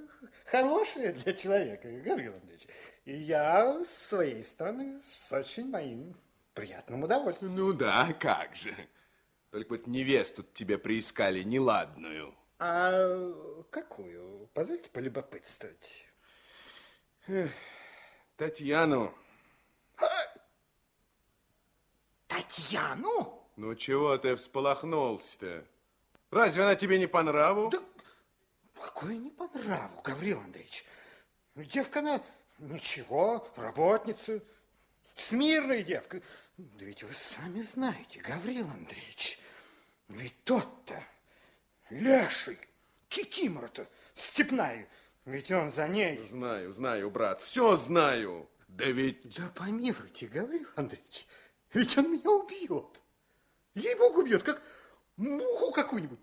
хорошее 0.45 1.13
для 1.13 1.33
человека, 1.33 1.91
Гаврил 2.01 2.35
Андреевич. 2.35 2.67
И 3.05 3.17
я 3.17 3.83
с 3.85 4.09
своей 4.09 4.45
стороны 4.45 5.01
с 5.01 5.33
очень 5.33 5.69
моим 5.69 6.15
приятным 6.55 7.03
удовольствием. 7.03 7.57
Ну 7.57 7.73
да, 7.73 8.13
как 8.21 8.55
же. 8.55 8.75
Только 9.51 9.71
вот 9.71 9.87
невесту 9.87 10.45
тебе 10.55 10.79
приискали 10.79 11.43
неладную. 11.43 12.35
А 12.59 13.65
какую? 13.71 14.49
Позвольте 14.55 14.89
полюбопытствовать. 14.91 16.07
Татьяну. 18.37 19.13
Татьяну? 22.29 23.49
Ну 23.57 23.75
чего 23.75 24.17
ты 24.17 24.37
всполохнулся-то? 24.37 25.65
Разве 26.31 26.63
она 26.63 26.77
тебе 26.77 26.99
не 26.99 27.07
по 27.07 27.23
нраву? 27.23 27.69
Да 27.69 27.83
какое 28.75 29.17
не 29.17 29.31
по 29.31 29.47
нраву, 29.49 30.01
Гаврил 30.03 30.41
Андреевич. 30.41 30.85
Девка 31.57 31.99
она 31.99 32.23
ничего, 32.63 33.47
работница, 33.57 34.43
смирная 35.15 35.83
девка. 35.83 36.23
Да 36.57 36.85
ведь 36.85 37.03
вы 37.03 37.13
сами 37.13 37.61
знаете, 37.61 38.21
Гаврил 38.21 38.69
Андреевич, 38.69 39.39
ведь 40.09 40.45
тот-то 40.45 41.03
леший, 41.91 42.59
кикимора-то 43.09 43.89
степная, 44.15 44.89
Ведь 45.25 45.51
он 45.53 45.71
за 45.71 45.89
ней. 45.89 46.19
Знаю, 46.27 46.73
знаю, 46.73 47.11
брат, 47.11 47.41
все 47.41 47.77
знаю. 47.77 48.49
Да 48.69 48.87
ведь... 48.87 49.37
Да 49.37 49.49
помилуйте, 49.55 50.27
Гаврил 50.27 50.67
Андреевич, 50.77 51.27
ведь 51.73 51.97
он 51.99 52.13
меня 52.13 52.31
убьет. 52.31 53.01
Ей-богу 53.75 54.21
убьет, 54.21 54.43
как 54.43 54.63
муху 55.17 55.73
какую-нибудь 55.73 56.19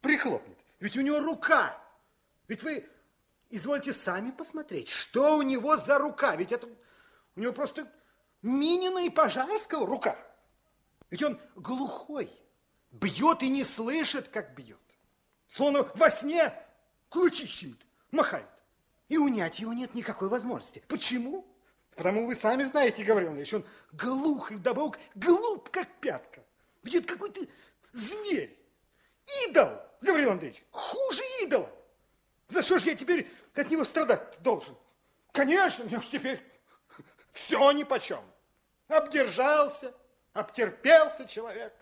прихлопнет. 0.00 0.58
Ведь 0.80 0.96
у 0.96 1.00
него 1.00 1.20
рука. 1.20 1.78
Ведь 2.48 2.62
вы 2.62 2.84
извольте 3.52 3.92
сами 3.92 4.32
посмотреть, 4.32 4.88
что 4.88 5.36
у 5.36 5.42
него 5.42 5.76
за 5.76 5.98
рука. 5.98 6.34
Ведь 6.34 6.50
это 6.50 6.68
у 7.36 7.40
него 7.40 7.52
просто 7.52 7.86
Минина 8.40 9.06
и 9.06 9.10
Пожарского 9.10 9.86
рука. 9.86 10.18
Ведь 11.10 11.22
он 11.22 11.38
глухой, 11.54 12.32
бьет 12.90 13.42
и 13.42 13.48
не 13.48 13.62
слышит, 13.62 14.28
как 14.28 14.54
бьет. 14.54 14.80
Словно 15.46 15.86
во 15.94 16.10
сне 16.10 16.52
кулачищами 17.10 17.76
махает. 18.10 18.48
И 19.08 19.18
унять 19.18 19.60
его 19.60 19.74
нет 19.74 19.94
никакой 19.94 20.28
возможности. 20.28 20.82
Почему? 20.88 21.46
Потому 21.94 22.26
вы 22.26 22.34
сами 22.34 22.62
знаете, 22.62 23.04
Гаврил 23.04 23.28
Андреевич, 23.28 23.52
он 23.52 23.66
глух 23.92 24.50
и 24.50 24.54
вдобавок 24.54 24.98
глуп, 25.14 25.68
как 25.68 26.00
пятка. 26.00 26.42
Ведь 26.82 26.94
это 26.94 27.08
какой-то 27.08 27.42
зверь. 27.92 28.58
Идол, 29.46 29.78
Гаврил 30.00 30.30
Андреевич, 30.30 30.64
хуже 30.70 31.22
идола. 31.42 31.70
За 32.52 32.60
что 32.60 32.78
же 32.78 32.90
я 32.90 32.94
теперь 32.94 33.30
от 33.54 33.70
него 33.70 33.84
страдать 33.84 34.36
должен? 34.40 34.76
Конечно, 35.32 35.84
мне 35.84 35.96
уж 35.96 36.08
теперь 36.08 36.42
все 37.32 37.72
нипочем. 37.72 38.22
Обдержался, 38.88 39.94
обтерпелся 40.34 41.24
человек, 41.24 41.72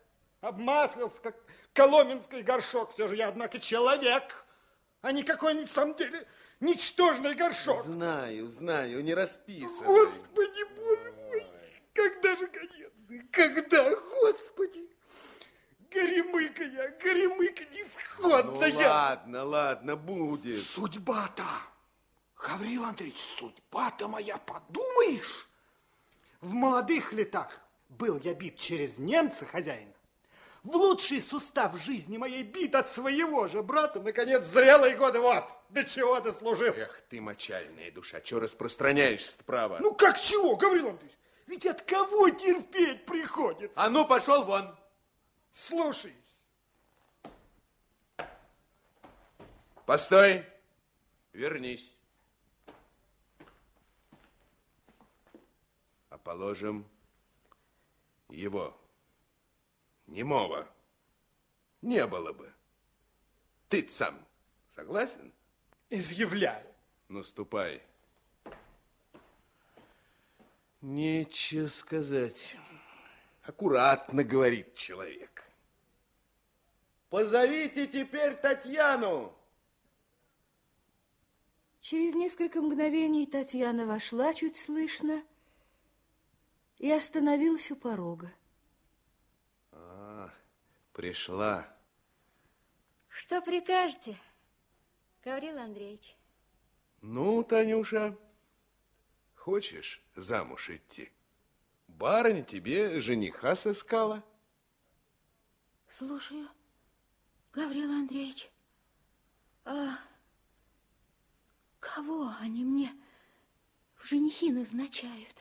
обмаслился, 0.40 1.20
как 1.20 1.34
коломенский 1.72 2.42
горшок. 2.42 2.92
Все 2.92 3.08
же 3.08 3.16
я, 3.16 3.28
однако, 3.28 3.58
человек, 3.58 4.44
а 5.02 5.10
не 5.10 5.24
какой-нибудь, 5.24 5.70
в 5.70 5.74
самом 5.74 5.96
деле, 5.96 6.24
ничтожный 6.60 7.34
горшок. 7.34 7.80
Знаю, 7.80 8.48
знаю, 8.48 9.02
не 9.02 9.12
расписывай. 9.12 9.86
Господи, 9.86 10.64
боже 10.76 11.12
мой, 11.12 11.46
когда 11.92 12.36
же 12.36 12.46
конец? 12.46 12.92
Когда, 13.32 13.90
Господи? 13.90 14.88
Горемыка 15.92 16.64
я, 16.64 16.88
горемыка 17.02 17.64
несходная. 17.72 18.72
Ну 18.72 18.78
ладно, 18.78 19.44
ладно, 19.44 19.96
будет. 19.96 20.64
Судьба-то, 20.64 21.44
Гаврил 22.36 22.84
Андреевич, 22.84 23.18
судьба-то 23.18 24.08
моя, 24.08 24.38
подумаешь? 24.38 25.48
В 26.40 26.54
молодых 26.54 27.12
летах 27.12 27.54
был 27.88 28.18
я 28.22 28.34
бит 28.34 28.56
через 28.56 28.98
немца 28.98 29.44
хозяина. 29.44 29.92
В 30.62 30.76
лучший 30.76 31.20
сустав 31.20 31.76
жизни 31.82 32.18
моей 32.18 32.42
бит 32.42 32.74
от 32.74 32.90
своего 32.90 33.48
же 33.48 33.62
брата, 33.62 33.98
наконец, 33.98 34.44
в 34.44 34.46
зрелые 34.46 34.94
годы, 34.94 35.18
вот, 35.18 35.44
до 35.70 35.84
чего 35.84 36.20
ты 36.20 36.32
служил. 36.32 36.74
Эх, 36.74 37.02
ты 37.08 37.20
мочальная 37.20 37.90
душа, 37.90 38.20
что 38.22 38.40
распространяешься 38.40 39.36
право? 39.44 39.78
Ну, 39.80 39.94
как 39.94 40.20
чего, 40.20 40.56
Гаврил 40.56 40.90
Андреевич? 40.90 41.16
Ведь 41.46 41.66
от 41.66 41.82
кого 41.82 42.28
терпеть 42.30 43.06
приходится? 43.06 43.72
А 43.74 43.88
ну, 43.88 44.06
пошел 44.06 44.44
вон. 44.44 44.76
Слушаюсь. 45.52 46.42
Постой, 49.86 50.46
вернись. 51.32 51.96
А 56.10 56.18
положим 56.18 56.86
его, 58.28 58.76
немого, 60.06 60.68
не 61.82 62.06
было 62.06 62.32
бы. 62.32 62.52
ты 63.68 63.88
сам 63.88 64.24
согласен? 64.74 65.32
Изъявляю. 65.88 66.66
Ну, 67.08 67.22
ступай. 67.24 67.82
Нечего 70.80 71.66
сказать. 71.68 72.56
Аккуратно 73.42 74.22
говорит 74.22 74.76
человек. 74.76 75.29
Позовите 77.10 77.88
теперь 77.88 78.36
Татьяну. 78.36 79.36
Через 81.80 82.14
несколько 82.14 82.62
мгновений 82.62 83.26
Татьяна 83.26 83.84
вошла 83.84 84.32
чуть 84.32 84.56
слышно 84.56 85.24
и 86.78 86.88
остановилась 86.90 87.72
у 87.72 87.76
порога. 87.76 88.32
А, 89.72 90.30
пришла. 90.92 91.66
Что 93.08 93.42
прикажете, 93.42 94.16
Гаврил 95.24 95.58
Андреевич? 95.58 96.16
Ну, 97.00 97.42
Танюша, 97.42 98.16
хочешь 99.34 100.00
замуж 100.14 100.70
идти? 100.70 101.10
Барыня 101.88 102.44
тебе 102.44 103.00
жениха 103.00 103.56
сыскала. 103.56 104.22
Слушаю, 105.88 106.48
Гаврил 107.52 107.90
Андреевич. 107.90 108.48
А 109.64 109.98
кого 111.80 112.32
они 112.40 112.64
мне 112.64 112.94
в 113.96 114.06
женихи 114.06 114.52
назначают? 114.52 115.36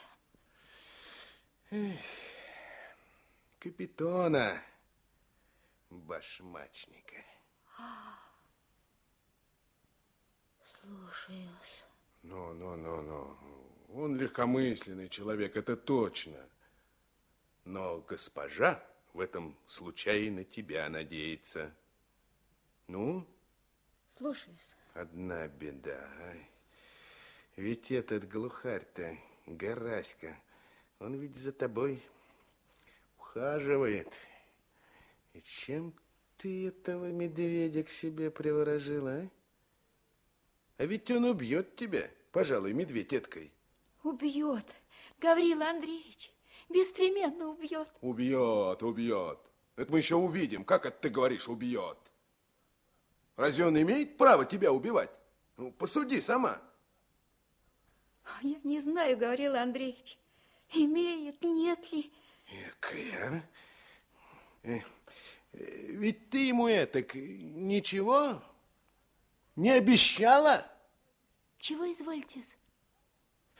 Эх, 1.69 2.01
капитона 3.59 4.59
башмачника. 5.89 7.23
Слушаюсь. 10.81 11.85
Ну, 12.23 12.53
ну, 12.53 12.75
ну, 12.75 13.01
ну. 13.01 13.37
Он 13.89 14.17
легкомысленный 14.17 15.09
человек, 15.09 15.55
это 15.55 15.77
точно. 15.77 16.49
Но 17.65 17.99
госпожа 18.01 18.83
в 19.13 19.19
этом 19.19 19.57
случае 19.67 20.31
на 20.31 20.43
тебя 20.43 20.89
надеется. 20.89 21.75
Ну? 22.89 23.23
Слушаюсь. 24.17 24.75
Одна 24.95 25.47
беда. 25.47 26.09
Ай. 26.23 26.49
Ведь 27.55 27.91
этот 27.91 28.27
глухарь-то, 28.27 29.15
Гораська, 29.45 30.35
он 30.97 31.13
ведь 31.13 31.35
за 31.35 31.51
тобой 31.51 32.01
ухаживает. 33.19 34.11
И 35.33 35.41
чем 35.41 35.93
ты 36.37 36.67
этого 36.67 37.11
медведя 37.11 37.83
к 37.83 37.91
себе 37.91 38.31
приворожила, 38.31 39.11
а? 39.11 39.29
А 40.79 40.85
ведь 40.85 41.11
он 41.11 41.25
убьет 41.25 41.75
тебя, 41.75 42.09
пожалуй, 42.31 42.73
медведь 42.73 43.13
эткой. 43.13 43.51
Убьет. 44.03 44.65
Гаврил 45.19 45.61
Андреевич, 45.61 46.33
беспременно 46.69 47.49
убьет. 47.49 47.87
Убьет, 48.01 48.81
убьет. 48.81 49.39
Это 49.75 49.91
мы 49.91 49.99
еще 49.99 50.15
увидим. 50.15 50.65
Как 50.65 50.87
это 50.87 50.97
ты 50.97 51.09
говоришь, 51.09 51.47
убьет? 51.47 52.08
Разве 53.39 53.65
он 53.65 53.81
имеет 53.81 54.17
право 54.17 54.43
тебя 54.43 54.73
убивать? 54.73 55.09
Ну, 55.55 55.71
посуди 55.71 56.19
сама. 56.19 56.61
Я 58.41 58.59
не 58.65 58.81
знаю, 58.81 59.15
Гаврил 59.15 59.55
Андреевич, 59.55 60.17
имеет, 60.73 61.41
нет 61.41 61.89
ли. 61.93 62.11
Экая, 62.51 63.43
а? 64.65 64.67
Э, 64.67 64.79
э, 65.53 65.91
ведь 65.93 66.29
ты 66.29 66.47
ему 66.47 66.67
это 66.67 67.01
ничего 67.15 68.43
не 69.55 69.69
обещала? 69.69 70.69
Чего 71.59 71.89
извольтесь? 71.89 72.57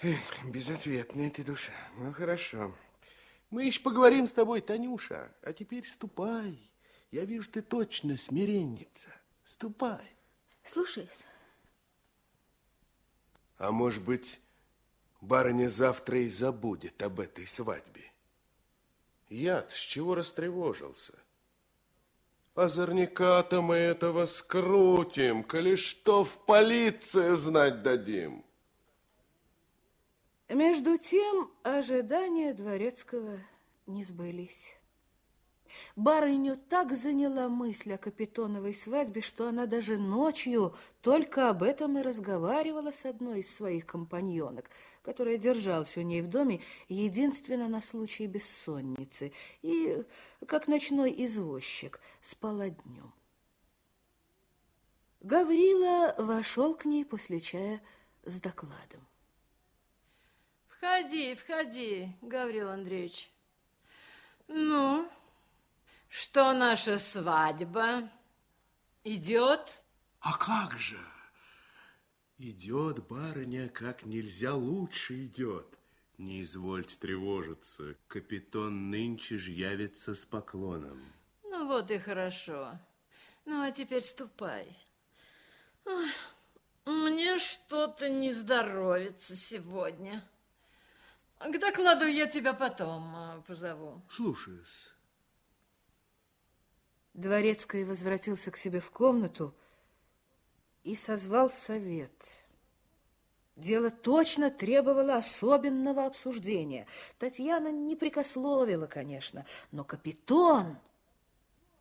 Эх, 0.02 0.20
безответная 0.44 1.30
ты 1.30 1.46
душа. 1.46 1.72
Ну, 1.96 2.12
хорошо. 2.12 2.76
Мы 3.50 3.64
еще 3.64 3.80
поговорим 3.80 4.28
с 4.28 4.34
тобой, 4.34 4.60
Танюша. 4.60 5.34
А 5.42 5.54
теперь 5.54 5.88
ступай. 5.88 6.70
Я 7.12 7.24
вижу, 7.24 7.50
ты 7.50 7.62
точно 7.62 8.18
смиренница. 8.18 9.10
Ступай. 9.50 10.06
Слушаюсь. 10.64 11.24
А 13.58 13.72
может 13.72 14.04
быть, 14.04 14.40
барыня 15.22 15.70
завтра 15.70 16.20
и 16.20 16.30
забудет 16.30 17.02
об 17.02 17.20
этой 17.20 17.48
свадьбе? 17.48 18.12
я 19.30 19.68
с 19.68 19.74
чего 19.74 20.14
растревожился? 20.14 21.16
Озорняка-то 22.54 23.64
мы 23.64 23.74
этого 23.78 24.28
скрутим, 24.28 25.44
коли 25.44 25.78
что 25.78 26.24
в 26.24 26.46
полицию 26.46 27.36
знать 27.36 27.82
дадим. 27.82 28.46
Между 30.48 31.00
тем 31.00 31.52
ожидания 31.64 32.54
Дворецкого 32.54 33.40
не 33.88 34.04
сбылись. 34.04 34.79
Барыню 35.96 36.58
так 36.58 36.94
заняла 36.96 37.50
мысль 37.50 37.94
о 37.94 37.98
Капитоновой 37.98 38.74
свадьбе, 38.74 39.22
что 39.22 39.48
она 39.48 39.66
даже 39.66 39.98
ночью 39.98 40.76
только 41.02 41.50
об 41.50 41.64
этом 41.64 41.98
и 41.98 42.02
разговаривала 42.02 42.92
с 42.92 43.06
одной 43.06 43.40
из 43.40 43.54
своих 43.54 43.86
компаньонок, 43.86 44.70
которая 45.02 45.38
держалась 45.38 45.98
у 45.98 46.02
ней 46.02 46.22
в 46.22 46.28
доме 46.28 46.62
единственно 46.88 47.68
на 47.68 47.82
случай 47.82 48.28
бессонницы 48.28 49.32
и, 49.62 50.04
как 50.46 50.68
ночной 50.68 51.14
извозчик, 51.18 52.00
спала 52.22 52.70
днем. 52.70 53.14
Гаврила 55.22 56.16
вошел 56.18 56.76
к 56.76 56.86
ней 56.86 57.04
после 57.04 57.40
чая 57.40 57.82
с 58.24 58.40
докладом. 58.40 59.06
Входи, 60.68 61.36
входи, 61.36 62.10
Гаврил 62.22 62.70
Андреевич. 62.70 63.30
Ну, 64.48 65.06
что 66.10 66.54
наша 66.54 66.98
свадьба? 66.98 68.10
Идет? 69.04 69.84
А 70.20 70.38
как 70.38 70.78
же? 70.78 71.00
Идет, 72.38 73.08
барыня, 73.08 73.70
как 73.70 74.06
нельзя 74.06 74.54
лучше 74.56 75.26
идет. 75.26 75.78
Не 76.18 76.42
извольте 76.42 76.98
тревожиться, 77.00 77.96
капитан 78.08 78.90
нынче 78.90 79.38
ж 79.38 79.50
явится 79.50 80.16
с 80.16 80.26
поклоном. 80.26 81.02
Ну 81.44 81.68
вот 81.68 81.92
и 81.92 81.98
хорошо. 81.98 82.78
Ну 83.46 83.62
а 83.62 83.72
теперь 83.72 84.02
ступай. 84.02 84.78
Ой, 85.86 86.12
мне 86.86 87.40
что-то 87.40 88.10
не 88.10 88.34
здоровится 88.34 89.36
сегодня. 89.36 90.28
К 91.40 91.58
докладу 91.58 92.06
я 92.06 92.26
тебя 92.26 92.54
потом 92.54 93.16
а, 93.16 93.42
позову. 93.48 94.02
Слушаюсь. 94.10 94.92
Дворецкий 97.20 97.84
возвратился 97.84 98.50
к 98.50 98.56
себе 98.56 98.80
в 98.80 98.92
комнату 98.92 99.54
и 100.86 100.96
созвал 100.96 101.50
совет. 101.50 102.14
Дело 103.58 103.90
точно 103.90 104.50
требовало 104.50 105.18
особенного 105.18 106.06
обсуждения. 106.06 106.88
Татьяна 107.18 107.74
не 107.74 107.98
прикословила, 107.98 108.88
конечно, 108.88 109.46
но 109.74 109.84
капитан 109.84 110.80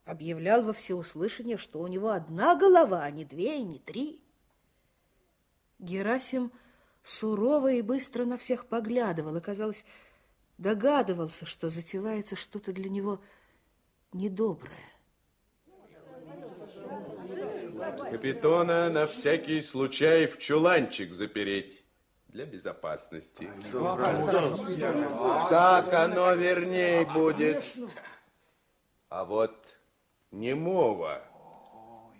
объявлял 0.05 0.65
во 0.65 0.73
всеуслышание, 0.73 1.57
что 1.57 1.81
у 1.83 1.87
него 1.87 2.09
одна 2.11 2.57
голова, 2.57 3.05
а 3.05 3.11
не 3.13 3.25
две 3.25 3.61
и 3.61 3.63
не 3.63 3.79
три. 3.79 4.21
Герасим 5.79 6.51
сурово 7.05 7.75
и 7.75 7.83
быстро 7.83 8.25
на 8.25 8.39
всех 8.39 8.67
поглядывал 8.67 9.37
и, 9.37 9.41
казалось, 9.41 9.85
догадывался, 10.57 11.47
что 11.47 11.69
затевается 11.69 12.35
что-то 12.35 12.73
для 12.73 12.91
него 12.91 13.21
недоброе. 14.13 14.98
Капитона 18.11 18.91
на 18.91 19.07
всякий 19.07 19.63
случай 19.63 20.27
в 20.27 20.39
чуланчик 20.39 21.13
запереть 21.13 21.85
для 22.29 22.45
безопасности. 22.45 23.49
Так 25.49 25.93
оно 25.93 26.35
верней 26.35 27.05
будет. 27.05 27.65
А 29.09 29.25
вот 29.25 29.55
немого 30.31 31.23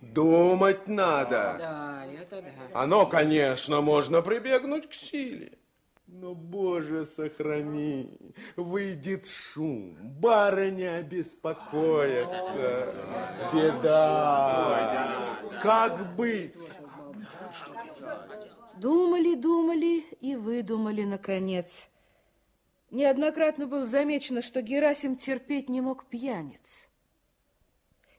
думать 0.01 0.87
надо. 0.87 1.55
Да, 1.59 2.05
это 2.05 2.41
да. 2.41 2.49
Оно, 2.73 3.05
конечно, 3.05 3.81
можно 3.81 4.21
прибегнуть 4.21 4.89
к 4.89 4.93
силе. 4.93 5.58
Но, 6.11 6.33
Боже, 6.33 7.05
сохрани, 7.05 8.33
выйдет 8.55 9.27
шум, 9.27 9.95
барыня 10.19 11.03
беспокоится, 11.03 12.91
беда. 13.53 15.15
Как 15.61 16.15
быть? 16.15 16.79
Думали, 18.77 19.35
думали 19.35 19.99
и 20.19 20.35
выдумали, 20.35 21.03
наконец. 21.03 21.89
Неоднократно 22.89 23.67
было 23.67 23.85
замечено, 23.85 24.41
что 24.41 24.61
Герасим 24.63 25.15
терпеть 25.15 25.69
не 25.69 25.79
мог 25.79 26.05
пьяниц. 26.05 26.89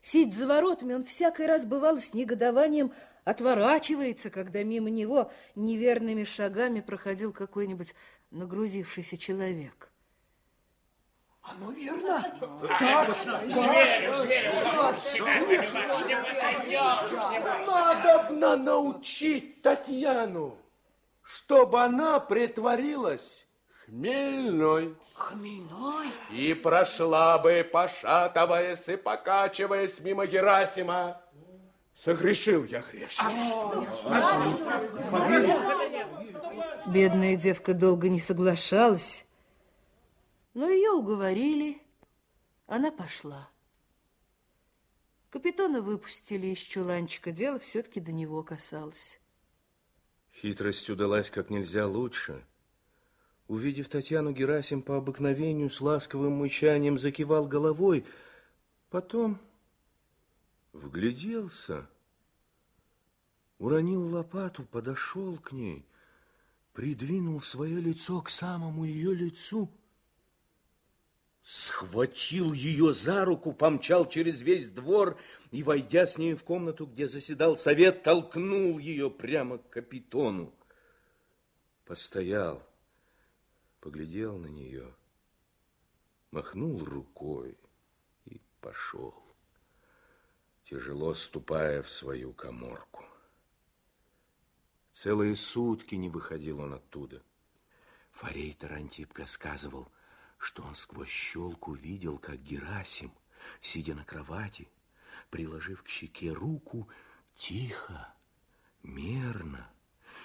Сидь 0.01 0.33
за 0.33 0.47
воротами, 0.47 0.93
он 0.93 1.03
всякий 1.03 1.45
раз 1.45 1.65
бывал 1.65 1.99
с 1.99 2.13
негодованием 2.13 2.93
отворачивается, 3.23 4.29
когда 4.29 4.63
мимо 4.63 4.89
него 4.89 5.31
неверными 5.55 6.23
шагами 6.23 6.81
проходил 6.81 7.33
какой-нибудь 7.33 7.95
нагрузившийся 8.31 9.17
человек. 9.17 9.91
Оно 11.41 11.71
верно. 11.71 12.23
Надо 17.65 18.29
б 18.29 18.55
научить 18.57 19.61
Татьяну, 19.61 20.57
чтобы 21.23 21.81
она 21.81 22.19
притворилась 22.19 23.47
хмельной. 23.85 24.95
Хмельной? 25.15 26.11
И 26.31 26.53
прошла 26.53 27.37
бы, 27.39 27.67
пошатываясь 27.71 28.87
и 28.87 28.95
покачиваясь 28.95 29.99
мимо 29.99 30.25
Герасима. 30.27 31.20
Согрешил 31.93 32.63
я 32.65 32.81
грех. 32.81 33.11
Бедная 36.87 37.35
девка 37.35 37.73
долго 37.73 38.09
не 38.09 38.19
соглашалась, 38.19 39.25
но 40.53 40.69
ее 40.69 40.91
уговорили, 40.91 41.81
она 42.65 42.91
пошла. 42.91 43.49
Капитана 45.29 45.81
выпустили 45.81 46.47
из 46.47 46.59
чуланчика, 46.59 47.31
дело 47.31 47.59
все-таки 47.59 47.99
до 47.99 48.11
него 48.11 48.43
касалось. 48.43 49.19
Хитрость 50.33 50.89
удалась 50.89 51.29
как 51.29 51.49
нельзя 51.49 51.87
лучше. 51.87 52.43
Увидев 53.47 53.89
Татьяну, 53.89 54.31
Герасим 54.31 54.81
по 54.81 54.97
обыкновению 54.97 55.69
с 55.69 55.81
ласковым 55.81 56.33
мычанием 56.33 56.97
закивал 56.97 57.47
головой, 57.47 58.05
потом 58.89 59.39
вгляделся, 60.73 61.89
уронил 63.57 64.07
лопату, 64.07 64.63
подошел 64.63 65.37
к 65.37 65.51
ней, 65.51 65.85
придвинул 66.73 67.41
свое 67.41 67.79
лицо 67.79 68.21
к 68.21 68.29
самому 68.29 68.85
ее 68.85 69.13
лицу, 69.13 69.69
схватил 71.43 72.53
ее 72.53 72.93
за 72.93 73.25
руку, 73.25 73.53
помчал 73.53 74.07
через 74.07 74.41
весь 74.41 74.69
двор 74.69 75.19
и, 75.51 75.63
войдя 75.63 76.05
с 76.05 76.17
ней 76.17 76.35
в 76.35 76.43
комнату, 76.43 76.85
где 76.85 77.07
заседал 77.07 77.57
совет, 77.57 78.03
толкнул 78.03 78.79
ее 78.79 79.09
прямо 79.09 79.57
к 79.57 79.69
капитону. 79.69 80.53
Постоял, 81.85 82.65
поглядел 83.81 84.37
на 84.37 84.47
нее, 84.47 84.93
махнул 86.29 86.85
рукой 86.85 87.57
и 88.25 88.39
пошел, 88.61 89.13
тяжело 90.71 91.13
ступая 91.13 91.83
в 91.83 91.89
свою 91.89 92.31
коморку. 92.31 93.03
Целые 94.93 95.35
сутки 95.35 95.95
не 95.95 96.09
выходил 96.09 96.61
он 96.61 96.73
оттуда. 96.73 97.21
Форейтор 98.11 98.71
Антипка 98.71 99.25
сказывал, 99.25 99.91
что 100.37 100.63
он 100.63 100.75
сквозь 100.75 101.09
щелку 101.09 101.73
видел, 101.73 102.17
как 102.17 102.41
Герасим, 102.41 103.11
сидя 103.59 103.95
на 103.95 104.05
кровати, 104.05 104.69
приложив 105.29 105.83
к 105.83 105.89
щеке 105.89 106.31
руку, 106.31 106.87
тихо, 107.35 108.13
мерно 108.81 109.69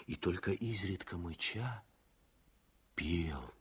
и 0.07 0.15
только 0.15 0.53
изредка 0.53 1.17
мыча, 1.17 1.83
пел, 2.95 3.53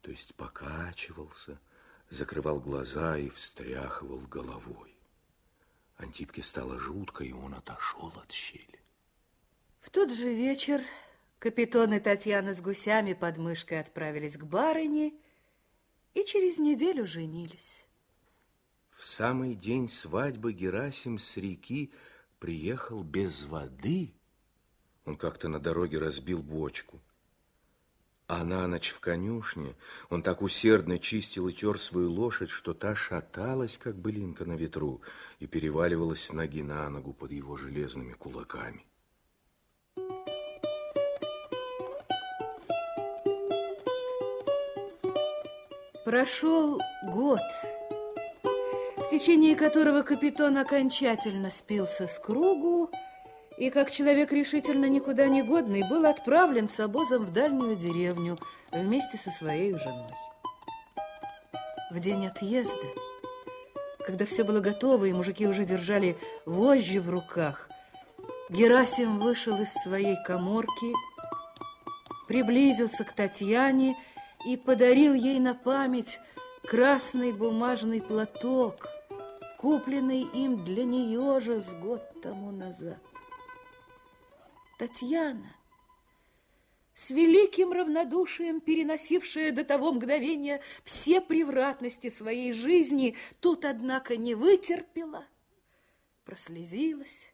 то 0.00 0.10
есть 0.10 0.34
покачивался, 0.34 1.60
закрывал 2.08 2.58
глаза 2.58 3.18
и 3.18 3.28
встряхивал 3.28 4.20
головой. 4.20 4.97
Антипке 5.98 6.42
стало 6.42 6.78
жутко, 6.78 7.24
и 7.24 7.32
он 7.32 7.54
отошел 7.54 8.12
от 8.16 8.32
щели. 8.32 8.80
В 9.80 9.90
тот 9.90 10.10
же 10.10 10.32
вечер 10.32 10.80
капитан 11.38 11.92
и 11.94 12.00
Татьяна 12.00 12.54
с 12.54 12.60
гусями 12.60 13.14
под 13.14 13.38
мышкой 13.38 13.80
отправились 13.80 14.36
к 14.36 14.44
барыне 14.44 15.12
и 16.14 16.24
через 16.24 16.58
неделю 16.58 17.06
женились. 17.06 17.84
В 18.96 19.04
самый 19.06 19.54
день 19.54 19.88
свадьбы 19.88 20.52
Герасим 20.52 21.18
с 21.18 21.36
реки 21.36 21.92
приехал 22.38 23.02
без 23.02 23.44
воды. 23.44 24.14
Он 25.04 25.16
как-то 25.16 25.48
на 25.48 25.60
дороге 25.60 25.98
разбил 25.98 26.42
бочку. 26.42 27.00
А 28.28 28.44
на 28.44 28.66
ночь 28.66 28.90
в 28.90 29.00
конюшне 29.00 29.74
он 30.10 30.22
так 30.22 30.42
усердно 30.42 30.98
чистил 30.98 31.48
и 31.48 31.52
тер 31.54 31.80
свою 31.80 32.12
лошадь, 32.12 32.50
что 32.50 32.74
та 32.74 32.94
шаталась, 32.94 33.78
как 33.78 33.96
былинка 33.96 34.44
на 34.44 34.52
ветру, 34.52 35.00
и 35.40 35.46
переваливалась 35.46 36.26
с 36.26 36.32
ноги 36.34 36.62
на 36.62 36.90
ногу 36.90 37.14
под 37.14 37.32
его 37.32 37.56
железными 37.56 38.12
кулаками. 38.12 38.84
Прошел 46.04 46.78
год, 47.04 47.40
в 48.98 49.08
течение 49.10 49.56
которого 49.56 50.02
капитан 50.02 50.58
окончательно 50.58 51.48
спился 51.48 52.06
с 52.06 52.18
кругу 52.18 52.90
и, 53.58 53.70
как 53.70 53.90
человек 53.90 54.32
решительно 54.32 54.86
никуда 54.86 55.26
не 55.26 55.42
годный, 55.42 55.82
был 55.88 56.06
отправлен 56.06 56.68
с 56.68 56.78
обозом 56.78 57.24
в 57.24 57.32
дальнюю 57.32 57.74
деревню 57.74 58.38
вместе 58.70 59.18
со 59.18 59.30
своей 59.30 59.72
женой. 59.74 60.12
В 61.90 61.98
день 61.98 62.26
отъезда, 62.26 62.86
когда 64.06 64.26
все 64.26 64.44
было 64.44 64.60
готово, 64.60 65.06
и 65.06 65.12
мужики 65.12 65.46
уже 65.46 65.64
держали 65.64 66.16
вожжи 66.46 67.00
в 67.00 67.10
руках, 67.10 67.68
Герасим 68.48 69.18
вышел 69.18 69.60
из 69.60 69.72
своей 69.72 70.16
коморки, 70.24 70.92
приблизился 72.28 73.04
к 73.04 73.12
Татьяне 73.12 73.96
и 74.46 74.56
подарил 74.56 75.14
ей 75.14 75.38
на 75.40 75.54
память 75.54 76.20
красный 76.64 77.32
бумажный 77.32 78.00
платок, 78.00 78.86
купленный 79.58 80.22
им 80.22 80.64
для 80.64 80.84
нее 80.84 81.40
же 81.40 81.60
с 81.60 81.72
год 81.74 82.02
тому 82.22 82.52
назад. 82.52 82.98
Татьяна, 84.78 85.56
с 86.94 87.10
великим 87.10 87.72
равнодушием 87.72 88.60
переносившая 88.60 89.50
до 89.50 89.64
того 89.64 89.92
мгновения 89.92 90.62
все 90.84 91.20
превратности 91.20 92.10
своей 92.10 92.52
жизни, 92.52 93.16
тут, 93.40 93.64
однако, 93.64 94.16
не 94.16 94.36
вытерпела, 94.36 95.26
прослезилась 96.24 97.32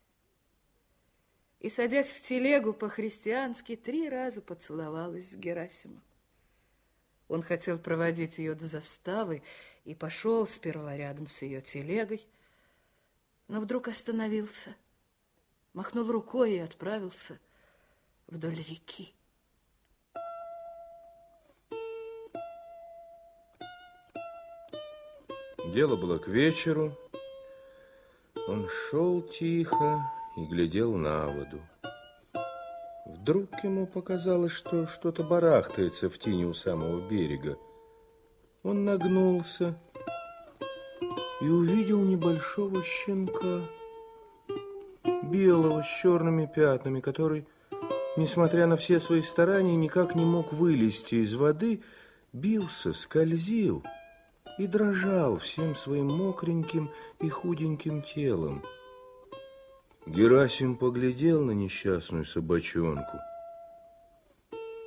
и, 1.60 1.68
садясь 1.68 2.10
в 2.10 2.22
телегу 2.22 2.72
по-христиански, 2.72 3.76
три 3.76 4.08
раза 4.08 4.40
поцеловалась 4.40 5.30
с 5.30 5.36
Герасимом. 5.36 6.02
Он 7.28 7.42
хотел 7.42 7.78
проводить 7.78 8.38
ее 8.38 8.54
до 8.54 8.66
заставы 8.66 9.42
и 9.84 9.94
пошел 9.94 10.46
сперва 10.46 10.96
рядом 10.96 11.26
с 11.26 11.42
ее 11.42 11.60
телегой, 11.60 12.26
но 13.48 13.60
вдруг 13.60 13.88
остановился, 13.88 14.76
махнул 15.74 16.10
рукой 16.10 16.54
и 16.54 16.58
отправился 16.58 17.38
вдоль 18.28 18.54
реки. 18.54 19.12
Дело 25.72 25.96
было 25.96 26.18
к 26.18 26.28
вечеру. 26.28 26.96
Он 28.46 28.68
шел 28.68 29.22
тихо 29.22 30.10
и 30.36 30.44
глядел 30.44 30.94
на 30.94 31.26
воду. 31.26 31.60
Вдруг 33.06 33.64
ему 33.64 33.86
показалось, 33.86 34.52
что 34.52 34.86
что-то 34.86 35.22
барахтается 35.22 36.08
в 36.08 36.18
тени 36.18 36.44
у 36.44 36.52
самого 36.52 37.00
берега. 37.08 37.58
Он 38.62 38.84
нагнулся 38.84 39.78
и 41.40 41.48
увидел 41.48 42.02
небольшого 42.02 42.82
щенка, 42.82 43.62
белого, 45.24 45.82
с 45.82 45.86
черными 45.86 46.46
пятнами, 46.46 47.00
который, 47.00 47.46
несмотря 48.16 48.66
на 48.66 48.76
все 48.76 49.00
свои 49.00 49.22
старания, 49.22 49.76
никак 49.76 50.14
не 50.14 50.24
мог 50.24 50.52
вылезти 50.52 51.16
из 51.16 51.34
воды, 51.34 51.82
бился, 52.32 52.92
скользил 52.92 53.82
и 54.58 54.66
дрожал 54.66 55.36
всем 55.36 55.74
своим 55.74 56.06
мокреньким 56.06 56.90
и 57.20 57.28
худеньким 57.28 58.02
телом. 58.02 58.62
Герасим 60.06 60.76
поглядел 60.76 61.42
на 61.42 61.52
несчастную 61.52 62.26
собачонку, 62.26 63.18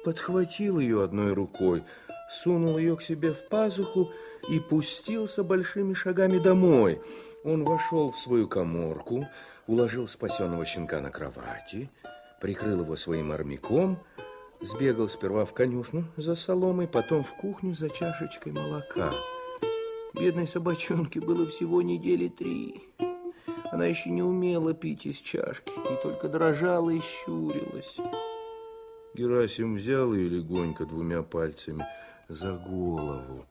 подхватил 0.03 0.79
ее 0.79 1.03
одной 1.03 1.33
рукой, 1.33 1.83
сунул 2.29 2.77
ее 2.77 2.95
к 2.95 3.01
себе 3.01 3.33
в 3.33 3.47
пазуху 3.49 4.11
и 4.47 4.59
пустился 4.59 5.43
большими 5.43 5.93
шагами 5.93 6.37
домой. 6.37 7.01
Он 7.43 7.63
вошел 7.63 8.11
в 8.11 8.17
свою 8.17 8.47
коморку, 8.47 9.25
уложил 9.67 10.07
спасенного 10.07 10.65
щенка 10.65 11.01
на 11.01 11.11
кровати, 11.11 11.89
прикрыл 12.41 12.81
его 12.81 12.95
своим 12.95 13.31
армяком, 13.31 13.99
сбегал 14.61 15.09
сперва 15.09 15.45
в 15.45 15.53
конюшню 15.53 16.05
за 16.17 16.35
соломой, 16.35 16.87
потом 16.87 17.23
в 17.23 17.33
кухню 17.35 17.75
за 17.75 17.89
чашечкой 17.89 18.53
молока. 18.53 19.11
Бедной 20.13 20.47
собачонке 20.47 21.19
было 21.19 21.45
всего 21.45 21.81
недели 21.81 22.27
три. 22.27 22.83
Она 23.71 23.85
еще 23.85 24.09
не 24.09 24.23
умела 24.23 24.73
пить 24.73 25.05
из 25.05 25.17
чашки 25.17 25.69
и 25.69 26.01
только 26.01 26.29
дрожала 26.29 26.89
и 26.89 27.01
щурилась. 27.01 27.97
Герасим 29.13 29.75
взял 29.75 30.13
ее 30.13 30.29
легонько 30.29 30.85
двумя 30.85 31.21
пальцами 31.21 31.85
за 32.29 32.53
голову 32.53 33.45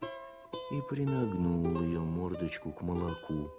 и 0.72 0.80
принагнул 0.88 1.80
ее 1.82 2.00
мордочку 2.00 2.72
к 2.72 2.82
молоку. 2.82 3.50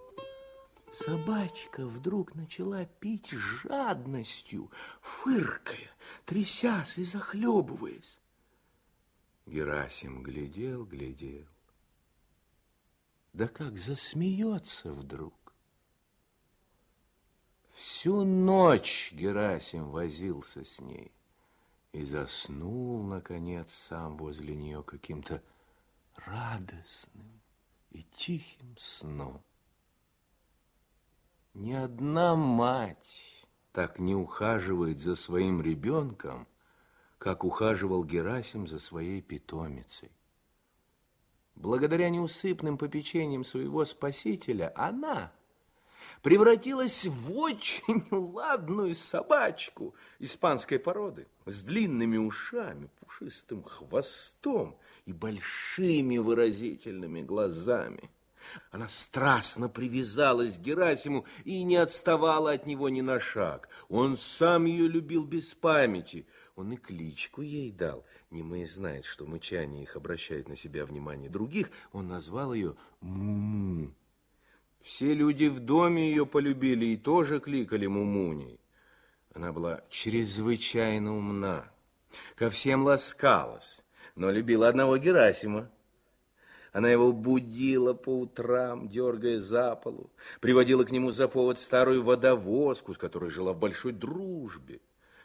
Собачка 0.93 1.85
вдруг 1.85 2.35
начала 2.35 2.85
пить 2.85 3.31
жадностью, 3.31 4.71
фыркая, 5.01 5.91
трясясь 6.25 6.97
и 6.97 7.03
захлебываясь. 7.03 8.19
Герасим 9.45 10.23
глядел, 10.23 10.85
глядел. 10.85 11.45
Да 13.33 13.47
как 13.47 13.77
засмеется 13.77 14.91
вдруг. 14.91 15.33
Всю 17.75 18.23
ночь 18.23 19.11
Герасим 19.13 19.91
возился 19.91 20.63
с 20.63 20.81
ней 20.81 21.11
и 21.91 22.03
заснул, 22.03 23.03
наконец, 23.03 23.71
сам 23.73 24.17
возле 24.17 24.55
нее 24.55 24.81
каким-то 24.83 25.43
радостным 26.15 27.41
и 27.91 28.01
тихим 28.01 28.75
сном. 28.77 29.43
Ни 31.59 31.73
одна 31.73 32.35
мать 32.35 33.47
так 33.71 33.97
не 33.97 34.13
ухаживает 34.13 34.99
за 34.99 35.15
своим 35.15 35.59
ребенком, 35.59 36.47
как 37.17 37.43
ухаживал 37.43 38.03
Герасим 38.03 38.67
за 38.67 38.77
своей 38.77 39.23
питомицей. 39.23 40.11
Благодаря 41.55 42.09
неусыпным 42.09 42.77
попечениям 42.77 43.43
своего 43.43 43.85
спасителя 43.85 44.71
она 44.75 45.31
превратилась 46.21 47.05
в 47.07 47.35
очень 47.35 48.05
ладную 48.11 48.93
собачку 48.93 49.95
испанской 50.19 50.77
породы 50.77 51.25
с 51.47 51.63
длинными 51.63 52.17
ушами, 52.17 52.91
пушистым 52.99 53.63
хвостом 53.63 54.77
и 55.07 55.11
большими 55.11 56.19
выразительными 56.19 57.23
глазами. 57.23 58.11
Она 58.71 58.87
страстно 58.87 59.69
привязалась 59.69 60.57
к 60.57 60.61
Герасиму 60.61 61.25
и 61.43 61.63
не 61.63 61.77
отставала 61.77 62.51
от 62.51 62.65
него 62.65 62.89
ни 62.89 63.01
на 63.01 63.19
шаг. 63.19 63.69
Он 63.89 64.17
сам 64.17 64.65
ее 64.65 64.87
любил 64.87 65.25
без 65.25 65.53
памяти. 65.53 66.27
Он 66.55 66.71
и 66.71 66.77
кличку 66.77 67.41
ей 67.41 67.71
дал. 67.71 68.05
Немые 68.31 68.67
знает, 68.67 69.05
что 69.05 69.25
мычание 69.25 69.83
их 69.83 69.95
обращает 69.95 70.49
на 70.49 70.55
себя 70.55 70.85
внимание 70.85 71.29
других. 71.29 71.69
Он 71.91 72.07
назвал 72.07 72.53
ее 72.53 72.75
Муму. 73.01 73.93
Все 74.81 75.13
люди 75.13 75.47
в 75.47 75.59
доме 75.59 76.09
ее 76.09 76.25
полюбили 76.25 76.85
и 76.85 76.97
тоже 76.97 77.39
кликали 77.39 77.87
Мумуней. 77.87 78.59
Она 79.33 79.53
была 79.53 79.81
чрезвычайно 79.89 81.15
умна, 81.15 81.71
ко 82.35 82.49
всем 82.49 82.83
ласкалась, 82.83 83.83
но 84.15 84.31
любила 84.31 84.67
одного 84.67 84.97
Герасима. 84.97 85.69
Она 86.77 86.91
его 86.91 87.11
будила 87.11 87.95
по 87.95 88.19
утрам, 88.19 88.87
дергая 88.87 89.39
за 89.39 89.75
полу, 89.75 90.11
приводила 90.39 90.83
к 90.83 90.91
нему 90.91 91.09
за 91.09 91.27
повод 91.27 91.57
старую 91.57 92.03
водовозку, 92.03 92.93
с 92.93 92.99
которой 92.99 93.31
жила 93.31 93.53
в 93.53 93.57
большой 93.57 93.93
дружбе, 93.93 94.81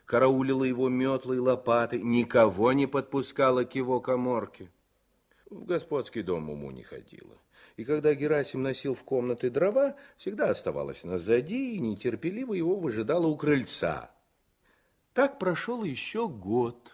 караулила 0.07 0.65
его 0.65 0.89
метлой 0.89 1.41
лопатой, 1.41 2.01
никого 2.01 2.73
не 2.73 2.87
подпускала 2.87 3.65
к 3.65 3.75
его 3.75 4.01
коморке. 4.01 4.71
В 5.51 5.67
господский 5.67 6.23
дом 6.23 6.49
уму 6.49 6.71
не 6.71 6.85
ходила 6.85 7.37
и 7.77 7.85
когда 7.85 8.15
Герасим 8.15 8.63
носил 8.63 8.95
в 8.95 9.03
комнаты 9.05 9.51
дрова, 9.51 9.95
всегда 10.17 10.49
оставалась 10.49 11.05
назади 11.05 11.75
и 11.75 11.81
нетерпеливо 11.81 12.55
его 12.55 12.77
выжидала 12.77 13.27
у 13.27 13.37
крыльца. 13.37 14.11
Так 15.13 15.39
прошел 15.39 15.85
еще 15.85 16.29
год. 16.29 16.93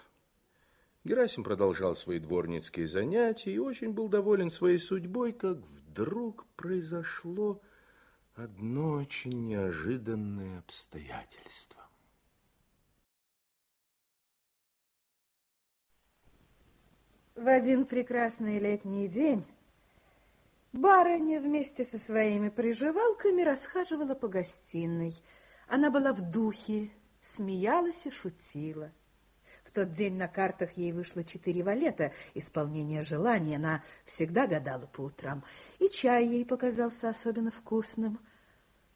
Герасим 1.09 1.42
продолжал 1.42 1.97
свои 1.97 2.18
дворницкие 2.18 2.87
занятия 2.87 3.51
и 3.51 3.59
очень 3.59 3.92
был 3.92 4.09
доволен 4.09 4.51
своей 4.51 4.77
судьбой, 4.77 5.33
как 5.33 5.57
вдруг 5.57 6.44
произошло 6.55 7.62
одно 8.35 8.90
очень 8.90 9.47
неожиданное 9.47 10.59
обстоятельство. 10.59 11.81
В 17.35 17.49
один 17.49 17.87
прекрасный 17.87 18.59
летний 18.59 19.09
день 19.09 19.47
Барыня 20.75 21.40
вместе 21.40 21.87
со 21.87 21.97
своими 21.97 22.51
приживалками 22.51 23.40
расхаживала 23.40 24.14
по 24.14 24.29
гостиной. 24.29 25.16
Она 25.68 25.90
была 25.90 26.12
в 26.12 26.21
духе, 26.31 26.90
смеялась 27.23 28.05
и 28.05 28.11
шутила. 28.11 28.92
В 29.68 29.70
тот 29.70 29.92
день 29.92 30.14
на 30.14 30.28
картах 30.28 30.78
ей 30.78 30.92
вышло 30.92 31.22
четыре 31.22 31.62
валета, 31.62 32.12
исполнение 32.33 33.02
желания. 33.02 33.57
Она 33.57 33.85
всегда 34.07 34.46
гадала 34.46 34.87
по 34.87 35.02
утрам. 35.02 35.44
И 35.78 35.90
чай 35.90 36.26
ей 36.26 36.46
показался 36.46 37.11
особенно 37.11 37.50
вкусным. 37.50 38.18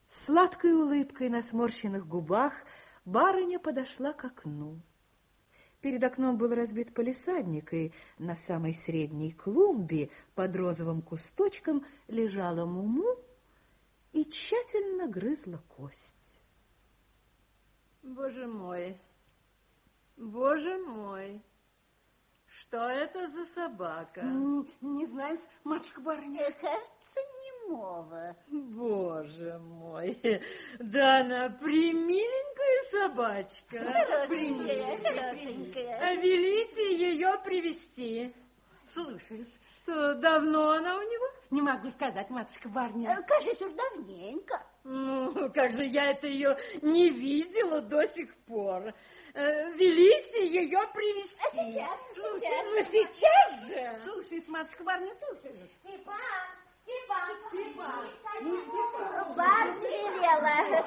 Сладкой 0.09 0.73
улыбкой 0.73 1.29
на 1.29 1.43
сморщенных 1.43 2.09
губах 2.09 2.55
барыня 3.05 3.59
подошла 3.59 4.15
к 4.15 4.25
окну. 4.25 4.81
Перед 5.83 6.03
окном 6.05 6.39
был 6.39 6.55
разбит 6.55 6.95
полисадник, 6.95 7.75
и 7.75 7.93
на 8.17 8.35
самой 8.35 8.75
средней 8.75 9.33
клумбе 9.33 10.09
под 10.35 10.57
розовым 10.57 11.03
кусточком 11.03 11.85
лежала 12.09 12.65
Муму 12.65 13.19
и 14.13 14.25
тщательно 14.25 15.07
грызла 15.07 15.63
кость. 15.69 16.41
Боже 18.03 18.47
мой, 18.47 18.99
боже 20.17 20.79
мой, 20.79 21.41
что 22.47 22.89
это 22.89 23.27
за 23.27 23.45
собака? 23.47 24.21
Не, 24.23 24.67
не 24.81 25.07
знаю, 25.07 25.37
матушка 25.65 26.01
барыня. 26.01 26.51
Кажется, 26.61 27.21
немого. 27.67 28.37
Боже 28.49 29.59
мой, 29.59 30.19
да 30.79 31.21
она 31.21 31.49
примиленькая 31.51 32.83
собачка. 32.91 33.79
Хорошенькая, 33.79 34.99
хорошенькая. 34.99 35.99
А 36.01 36.15
велите 36.15 36.97
ее 36.97 37.39
привести. 37.45 38.35
Слушаюсь. 38.87 39.59
Что, 39.83 40.15
давно 40.15 40.73
она 40.73 40.97
у 40.97 41.03
него? 41.03 41.25
Не 41.51 41.61
могу 41.63 41.91
сказать, 41.91 42.31
матушка 42.31 42.69
барыня. 42.69 43.17
Э, 43.19 43.23
Кажется, 43.27 43.67
уж 43.67 43.73
давненько. 43.73 44.63
Ну, 44.85 45.51
как 45.53 45.73
же 45.73 45.85
я 45.85 46.11
это 46.11 46.27
ее 46.27 46.57
не 46.83 47.11
видела 47.11 47.81
до 47.81 48.07
сих 48.07 48.35
пор. 48.45 48.95
Э, 49.35 49.71
Велите 49.73 50.47
ее 50.47 50.81
привести. 50.95 51.41
А 51.45 51.51
сейчас, 51.51 52.01
сейчас. 52.15 52.67
Ну, 52.67 52.83
сейчас 52.83 53.69
же. 53.69 53.99
Слушаюсь, 54.05 54.49
матушка 54.49 54.85
барыня, 54.85 55.15
слушаюсь. 55.15 55.71
Степан, 55.83 56.17
Степан, 56.85 58.07
Барни 59.37 59.87
велела. 59.87 60.87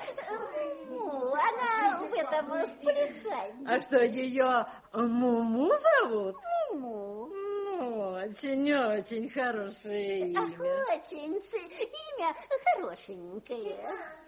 Ну, 0.89 1.34
она 1.34 1.97
в 1.99 2.13
этом, 2.13 2.45
в 2.67 2.79
плясании. 2.81 3.65
А 3.67 3.79
что, 3.79 4.03
ее 4.03 4.67
Муму 4.93 5.71
зовут? 5.75 6.36
Ну, 6.73 7.31
Ну, 7.77 8.12
очень-очень 8.13 9.29
хорошее 9.29 10.19
имя. 10.29 10.41
очень 10.41 11.39
с- 11.39 11.53
имя 11.53 12.36
хорошенькое. 12.75 13.77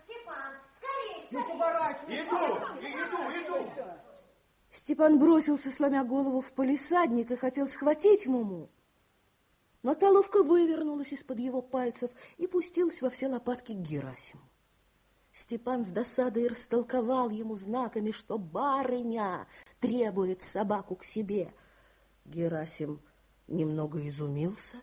Степан, 0.06 0.54
скорее, 0.76 1.44
Степан 4.78 5.18
бросился, 5.18 5.72
сломя 5.72 6.04
голову 6.04 6.40
в 6.40 6.52
полисадник, 6.52 7.32
и 7.32 7.36
хотел 7.36 7.68
схватить 7.68 8.28
Муму. 8.28 8.70
Но 9.82 9.96
та 9.96 10.12
ловко 10.12 10.44
вывернулась 10.44 11.12
из-под 11.14 11.40
его 11.40 11.64
пальцев 11.64 12.12
и 12.38 12.46
пустилась 12.46 13.02
во 13.02 13.10
все 13.10 13.28
лопатки 13.28 13.74
к 13.74 13.78
Герасиму. 13.78 14.44
Степан 15.34 15.84
с 15.84 15.90
досадой 15.90 16.48
растолковал 16.48 17.32
ему 17.32 17.56
знаками, 17.56 18.12
что 18.12 18.38
барыня 18.38 19.48
требует 19.80 20.44
собаку 20.44 20.96
к 20.96 21.04
себе. 21.04 21.52
Герасим 22.26 23.02
немного 23.48 24.08
изумился, 24.08 24.78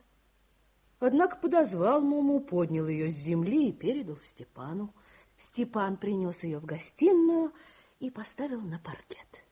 однако 0.98 1.36
подозвал 1.36 2.02
Муму, 2.02 2.40
поднял 2.40 2.88
ее 2.88 3.12
с 3.12 3.14
земли 3.14 3.68
и 3.68 3.72
передал 3.72 4.16
Степану. 4.16 4.92
Степан 5.38 5.96
принес 5.96 6.42
ее 6.42 6.58
в 6.58 6.64
гостиную 6.64 7.52
и 8.00 8.10
поставил 8.10 8.60
на 8.60 8.80
паркет. 8.80 9.44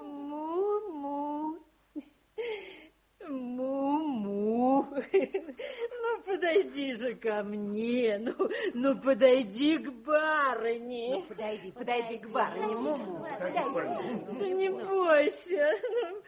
Му-му. 0.00 1.58
Му-му. 3.28 4.86
Ну, 5.12 6.22
подойди 6.24 6.92
же 6.94 7.14
ко 7.14 7.42
мне. 7.42 8.18
Ну, 8.18 8.34
ну 8.74 9.00
подойди 9.00 9.78
к 9.78 9.90
барыне. 9.90 11.24
Подойди, 11.28 11.72
подойди 11.72 12.18
к 12.18 12.28
барыне, 12.30 12.66
Муму. 12.66 13.26
Ну, 14.32 14.56
не 14.56 14.70
бойся. 14.70 15.72
Ну, 15.82 16.22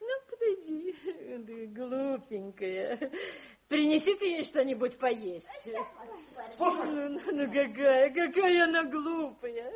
ну, 0.00 0.14
подойди. 0.30 0.94
Ты 1.46 1.66
глупенькая. 1.66 3.10
Принесите 3.68 4.30
ей 4.30 4.44
что-нибудь 4.44 4.98
поесть. 4.98 5.48
Ну, 6.58 6.84
ну, 6.84 7.20
ну, 7.32 7.46
какая, 7.52 8.10
какая 8.10 8.64
она 8.64 8.84
глупая. 8.84 9.70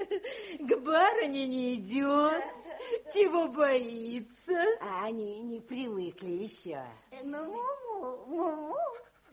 К 0.58 0.80
барыне 0.80 1.46
не 1.46 1.74
идет. 1.74 2.42
Чего 3.12 3.48
боится? 3.48 4.64
А 4.80 5.04
они 5.04 5.40
не 5.42 5.60
привыкли 5.60 6.44
еще. 6.44 6.82
Ну, 7.22 7.44
Муму, 7.44 8.26
Муму, 8.26 8.76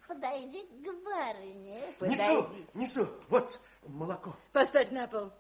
подойди 0.08 0.64
к 0.64 1.04
барыне. 1.06 1.96
Несу, 2.02 2.50
несу. 2.74 3.08
Вот 3.30 3.62
молоко. 3.88 4.36
Поставь 4.52 4.92
на 4.92 5.08
пол. 5.08 5.32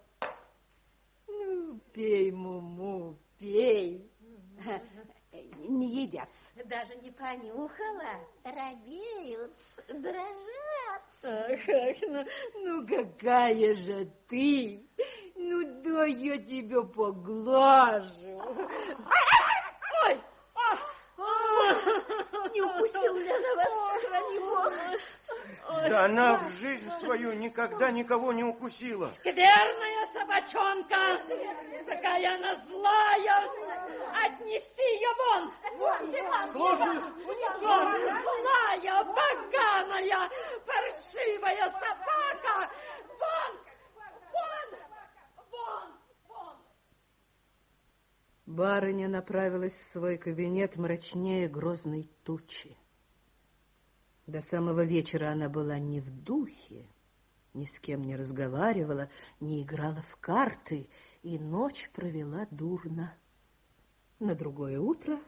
Ну, 1.27 1.79
пей, 1.91 2.31
Муму, 2.31 3.17
пей. 3.37 4.09
Не 5.67 6.03
едят. 6.03 6.29
Даже 6.65 6.95
не 6.95 7.11
понюхала. 7.11 8.19
Робеют, 8.43 9.57
дрожат. 9.87 11.03
Ах, 11.23 11.59
ах, 11.67 11.97
ну, 12.07 12.25
ну 12.63 12.87
какая 12.87 13.75
же 13.75 14.09
ты. 14.27 14.85
Ну, 15.35 15.81
дай 15.81 16.11
я 16.11 16.37
тебя 16.37 16.81
поглажу. 16.81 18.41
Ой! 20.05 20.21
Не 22.53 22.61
укусил 22.61 23.15
ли 23.15 23.29
на 23.29 23.55
вас, 23.55 23.73
храни 24.01 24.39
Бог? 24.39 24.73
Да 25.89 26.05
она 26.05 26.37
в 26.37 26.51
жизнь 26.53 26.89
свою 26.99 27.33
никогда 27.33 27.91
никого 27.91 28.33
не 28.33 28.43
укусила. 28.43 29.07
Скверная 29.07 30.07
собачонка! 30.13 31.21
Какая 31.85 32.35
она 32.35 32.55
злая! 32.67 33.49
Отнеси 34.29 34.81
ее 34.81 35.09
вон! 35.17 35.51
Вон, 35.77 36.51
Слушаюсь. 36.51 37.03
Вон, 37.61 37.87
злая, 38.21 39.03
поганая, 39.05 40.29
паршивая 40.65 41.69
собака! 41.69 42.71
Вон! 43.19 43.53
Вон! 44.33 44.79
Вон! 45.51 45.99
Вон! 46.27 46.57
Барыня 48.45 49.07
направилась 49.07 49.75
в 49.75 49.87
свой 49.87 50.17
кабинет 50.17 50.77
мрачнее 50.77 51.47
грозной 51.47 52.09
тучи. 52.23 52.77
До 54.27 54.41
самого 54.41 54.85
вечера 54.85 55.31
она 55.31 55.49
была 55.49 55.79
не 55.79 56.01
в 56.01 56.11
духе, 56.11 56.87
ни 57.55 57.65
с 57.65 57.79
кем 57.79 58.03
не 58.03 58.15
разговаривала, 58.15 59.09
не 59.39 59.63
играла 59.63 60.03
в 60.07 60.17
карты, 60.17 60.87
и 61.23 61.39
ночь 61.39 61.89
провела 61.93 62.47
дурно. 62.51 63.18
На 64.19 64.35
другое 64.35 64.79
утро 64.79 65.19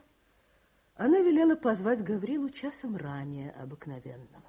она 0.96 1.20
велела 1.20 1.56
позвать 1.56 2.04
Гаврилу 2.04 2.50
часом 2.50 2.96
ранее 2.96 3.50
обыкновенного. 3.52 4.44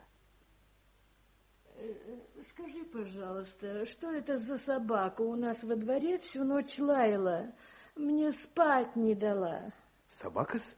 Скажи, 2.42 2.84
пожалуйста, 2.84 3.86
что 3.86 4.12
это 4.12 4.38
за 4.38 4.58
собака 4.58 5.22
у 5.22 5.36
нас 5.36 5.64
во 5.64 5.78
дворе 5.78 6.20
всю 6.20 6.44
ночь 6.44 6.78
лаяла? 6.78 7.54
Мне 7.96 8.34
спать 8.34 8.96
не 8.98 9.16
дала. 9.16 9.72
Собака-с? 10.10 10.76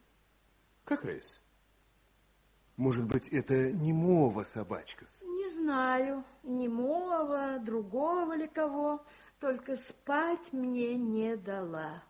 Какая-с? 0.84 1.40
Может 2.76 3.06
быть, 3.06 3.28
это 3.30 3.72
немого 3.72 4.44
собачка-с? 4.44 5.22
Не 5.22 5.48
знаю, 5.54 6.24
немого, 6.44 7.58
другого 7.58 8.34
ли 8.36 8.46
кого, 8.46 9.04
только 9.40 9.76
спать 9.76 10.52
мне 10.52 10.94
не 10.94 11.36
дала. 11.36 12.02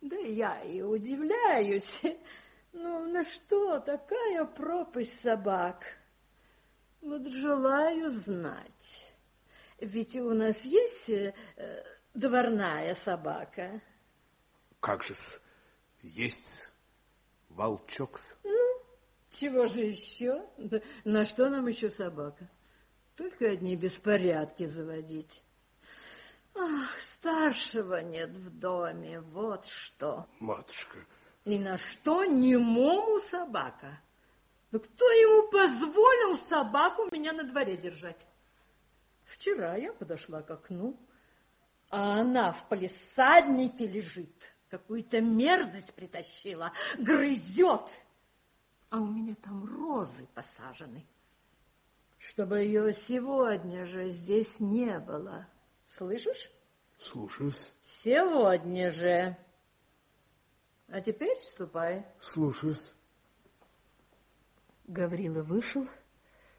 Да 0.00 0.16
я 0.16 0.62
и 0.62 0.82
удивляюсь. 0.82 2.02
Ну, 2.78 3.10
на 3.10 3.24
что 3.24 3.80
такая 3.80 4.44
пропасть 4.44 5.22
собак? 5.22 5.82
Вот 7.00 7.26
желаю 7.26 8.10
знать. 8.10 9.14
Ведь 9.80 10.14
у 10.16 10.34
нас 10.34 10.62
есть 10.66 11.08
э, 11.08 11.32
дворная 12.12 12.92
собака. 12.92 13.80
Как 14.80 15.02
же-с? 15.02 15.40
Есть 16.02 16.70
волчок-с. 17.48 18.38
Чего 19.30 19.66
же 19.66 19.80
еще? 19.80 20.46
На 21.04 21.24
что 21.24 21.48
нам 21.50 21.66
еще 21.66 21.90
собака? 21.90 22.48
Только 23.16 23.50
одни 23.50 23.76
беспорядки 23.76 24.66
заводить. 24.66 25.42
Ах, 26.58 26.98
старшего 27.00 28.00
нет 28.02 28.30
в 28.30 28.58
доме, 28.58 29.20
вот 29.20 29.66
что. 29.66 30.26
Матушка, 30.40 30.98
И 31.44 31.58
на 31.58 31.76
что 31.76 32.24
немому 32.24 33.18
собака? 33.18 34.00
Да 34.72 34.78
кто 34.78 35.04
ему 35.04 35.50
позволил 35.50 36.36
собаку 36.36 37.08
меня 37.12 37.32
на 37.32 37.44
дворе 37.44 37.76
держать? 37.76 38.26
Вчера 39.24 39.76
я 39.76 39.92
подошла 39.92 40.42
к 40.42 40.50
окну, 40.50 40.98
а 41.90 42.20
она 42.20 42.52
в 42.52 42.68
палисаднике 42.68 43.86
лежит. 43.86 44.54
Какую-то 44.70 45.20
мерзость 45.20 45.94
притащила, 45.94 46.72
грызет. 46.98 48.00
А 48.90 48.98
у 48.98 49.06
меня 49.06 49.34
там 49.36 49.64
розы 49.64 50.26
посажены. 50.34 51.06
Чтобы 52.18 52.60
ее 52.60 52.94
сегодня 52.94 53.84
же 53.84 54.10
здесь 54.10 54.58
не 54.58 54.98
было. 54.98 55.46
Слышишь? 55.96 56.50
слушаюсь, 56.98 57.72
Сегодня 58.04 58.90
же. 58.90 59.34
А 60.88 61.00
теперь 61.00 61.40
ступай. 61.42 62.04
слушаюсь. 62.20 62.92
Гаврила 64.86 65.42
вышел, 65.42 65.88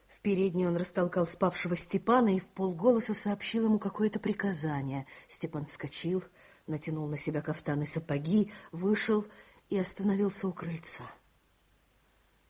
в 0.07 0.21
передней 0.21 0.65
он 0.65 0.75
растолкал 0.75 1.27
спавшего 1.27 1.75
Степана 1.75 2.35
и 2.35 2.39
в 2.39 2.49
полголоса 2.49 3.13
сообщил 3.13 3.65
ему 3.65 3.77
какое-то 3.77 4.19
приказание. 4.19 5.05
Степан 5.29 5.67
вскочил, 5.67 6.23
натянул 6.65 7.07
на 7.07 7.17
себя 7.17 7.41
кафтан 7.41 7.83
и 7.83 7.85
сапоги, 7.85 8.51
вышел 8.71 9.23
и 9.69 9.77
остановился 9.77 10.47
у 10.47 10.51
крыльца. 10.51 11.03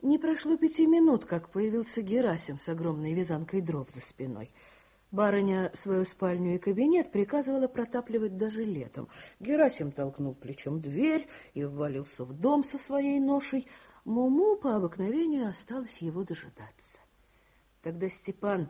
Не 0.01 0.17
прошло 0.17 0.55
пяти 0.55 0.87
минут, 0.87 1.25
как 1.25 1.49
появился 1.49 2.01
Герасим 2.01 2.57
с 2.57 2.69
огромной 2.69 3.13
вязанкой 3.13 3.59
дров 3.59 3.89
за 3.89 3.99
спиной. 3.99 4.53
Барыня 5.11 5.71
свою 5.73 6.03
спальню 6.03 6.55
и 6.55 6.57
кабинет 6.57 7.13
приказывала 7.13 7.69
протапливать 7.69 8.37
даже 8.37 8.65
летом. 8.65 9.07
Герасим 9.39 9.93
толкнул 9.93 10.35
плечом 10.35 10.81
дверь 10.81 11.27
и 11.53 11.63
ввалился 11.63 12.25
в 12.25 12.33
дом 12.33 12.65
со 12.65 12.77
своей 12.77 13.19
ношей. 13.19 13.67
Муму 14.03 14.57
по 14.57 14.75
обыкновению 14.75 15.47
осталось 15.49 15.99
его 15.99 16.23
дожидаться. 16.23 16.99
Тогда 17.81 18.09
Степан, 18.09 18.69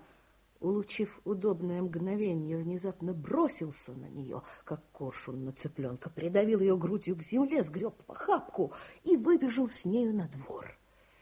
улучив 0.60 1.22
удобное 1.26 1.82
мгновение, 1.82 2.58
внезапно 2.58 3.14
бросился 3.14 3.94
на 3.94 4.06
нее, 4.06 4.44
как 4.64 4.84
коршун 4.92 5.44
на 5.44 5.54
цыпленка, 5.54 6.12
придавил 6.12 6.60
ее 6.60 6.78
грудью 6.78 7.16
к 7.16 7.24
земле, 7.24 7.64
сгреб 7.64 7.96
в 8.06 8.12
охапку 8.12 8.74
и 9.04 9.18
выбежал 9.18 9.70
с 9.70 9.86
нею 9.86 10.14
на 10.14 10.28
двор. 10.28 10.78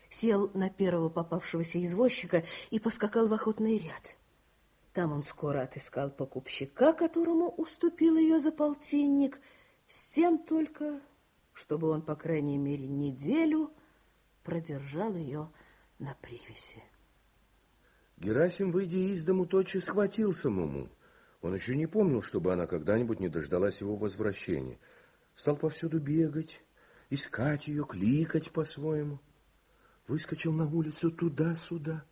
Сел 0.09 0.51
на 0.53 0.70
первого 0.70 1.07
попавшегося 1.07 1.84
извозчика 1.86 2.43
и 2.70 2.80
поскакал 2.80 3.28
в 3.28 3.34
охотный 3.34 3.78
ряд. 3.78 4.16
Там 4.95 5.11
он 5.11 5.23
скоро 5.23 5.63
отыскал 5.63 6.09
покупщика, 6.09 6.93
которому 6.93 7.49
уступил 7.49 8.15
ее 8.15 8.39
за 8.39 8.53
полтинник, 8.53 9.41
с 9.89 10.05
тем 10.05 10.37
только, 10.37 11.01
чтобы 11.51 11.89
он, 11.89 12.01
по 12.01 12.15
крайней 12.15 12.57
мере, 12.57 12.87
неделю 12.87 13.73
продержал 14.43 15.13
ее 15.13 15.51
на 15.99 16.15
привязи. 16.21 16.81
Герасим, 18.15 18.71
выйдя 18.71 18.95
из 18.95 19.25
дому, 19.25 19.45
тотчас 19.45 19.83
схватился 19.83 20.49
Муму. 20.49 20.89
Он 21.41 21.53
еще 21.53 21.75
не 21.75 21.87
помнил, 21.87 22.21
чтобы 22.21 22.53
она 22.53 22.65
когда-нибудь 22.65 23.19
не 23.19 23.27
дождалась 23.27 23.81
его 23.81 23.97
возвращения. 23.97 24.79
Стал 25.33 25.57
повсюду 25.57 25.99
бегать, 25.99 26.63
искать 27.09 27.67
ее, 27.67 27.83
кликать 27.85 28.49
по-своему. 28.49 29.19
Выскочил 30.07 30.53
на 30.53 30.65
улицу 30.65 31.11
туда-сюда. 31.11 32.05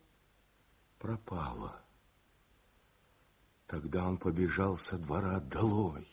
Пропала. 0.98 1.83
Тогда 3.66 4.06
он 4.06 4.18
побежал 4.18 4.76
со 4.76 4.98
двора 4.98 5.40
долой. 5.40 6.06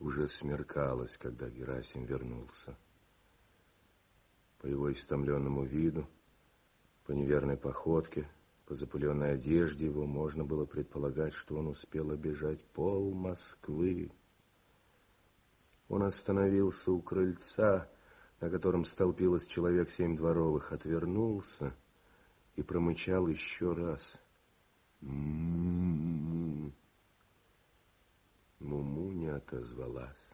Уже 0.00 0.28
смеркалось, 0.28 1.16
когда 1.18 1.48
Герасим 1.48 2.04
вернулся. 2.04 2.76
По 4.58 4.66
его 4.66 4.90
истомленному 4.90 5.64
виду, 5.64 6.08
по 7.04 7.12
неверной 7.12 7.56
походке, 7.56 8.28
по 8.66 8.74
запыленной 8.74 9.34
одежде 9.34 9.84
его 9.84 10.06
можно 10.06 10.44
было 10.44 10.64
предполагать, 10.64 11.34
что 11.34 11.56
он 11.56 11.68
успел 11.68 12.10
обежать 12.10 12.64
пол 12.72 13.12
Москвы. 13.12 14.10
Он 15.88 16.02
остановился 16.02 16.90
у 16.90 17.02
крыльца, 17.02 17.90
на 18.40 18.48
котором 18.48 18.86
столпилось 18.86 19.46
человек 19.46 19.90
семь 19.90 20.16
дворовых, 20.16 20.72
отвернулся 20.72 21.76
и 22.56 22.62
промычал 22.62 23.26
еще 23.28 23.74
раз. 23.74 24.18
М-м-м. 25.02 26.72
Муму 28.60 29.12
не 29.12 29.28
отозвалась. 29.28 30.30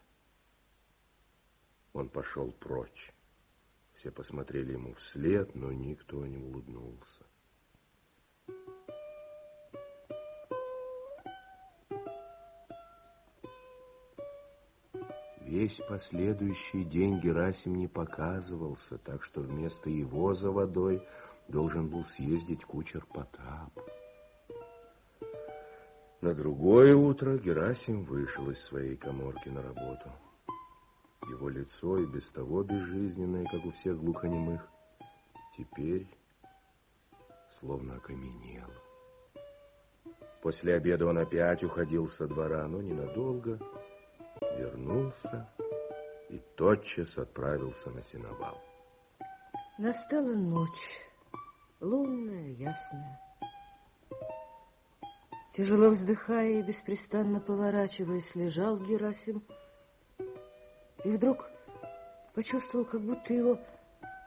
Он 1.92 2.08
пошел 2.08 2.52
прочь. 2.52 3.12
Все 3.94 4.10
посмотрели 4.10 4.72
ему 4.72 4.94
вслед, 4.94 5.54
но 5.54 5.72
никто 5.72 6.26
не 6.26 6.38
улыбнулся. 6.38 7.24
Весь 15.50 15.80
последующий 15.88 16.84
день 16.84 17.18
Герасим 17.18 17.74
не 17.74 17.88
показывался, 17.88 18.98
так 18.98 19.24
что 19.24 19.40
вместо 19.40 19.90
его 19.90 20.32
за 20.32 20.52
водой 20.52 21.04
должен 21.48 21.88
был 21.88 22.04
съездить 22.04 22.64
кучер 22.64 23.04
Потап. 23.04 23.89
На 26.20 26.34
другое 26.34 26.94
утро 26.94 27.38
Герасим 27.38 28.04
вышел 28.04 28.50
из 28.50 28.62
своей 28.62 28.94
коморки 28.94 29.48
на 29.48 29.62
работу. 29.62 30.12
Его 31.30 31.48
лицо 31.48 31.96
и 31.96 32.04
без 32.04 32.28
того 32.28 32.62
безжизненное, 32.62 33.46
как 33.46 33.64
у 33.64 33.70
всех 33.70 33.98
глухонемых, 33.98 34.68
теперь 35.56 36.06
словно 37.58 37.96
окаменело. 37.96 38.74
После 40.42 40.74
обеда 40.74 41.06
он 41.06 41.16
опять 41.16 41.64
уходил 41.64 42.06
со 42.06 42.26
двора, 42.26 42.68
но 42.68 42.82
ненадолго, 42.82 43.58
вернулся 44.58 45.48
и 46.28 46.38
тотчас 46.54 47.16
отправился 47.16 47.90
на 47.90 48.02
сеновал. 48.02 48.60
Настала 49.78 50.34
ночь, 50.34 51.00
лунная, 51.80 52.50
ясная. 52.50 53.29
Тяжело 55.52 55.90
вздыхая 55.90 56.60
и 56.60 56.62
беспрестанно 56.62 57.40
поворачиваясь, 57.40 58.34
лежал 58.36 58.78
Герасим. 58.78 59.42
И 61.04 61.10
вдруг 61.10 61.50
почувствовал, 62.34 62.84
как 62.84 63.00
будто 63.00 63.34
его 63.34 63.58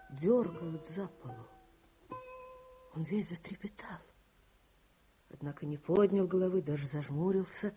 дергают 0.09 0.87
за 0.89 1.07
полу. 1.07 1.47
Он 2.93 3.03
весь 3.03 3.29
затрепетал. 3.29 3.99
Однако 5.31 5.65
не 5.65 5.77
поднял 5.77 6.27
головы, 6.27 6.61
даже 6.61 6.87
зажмурился. 6.87 7.73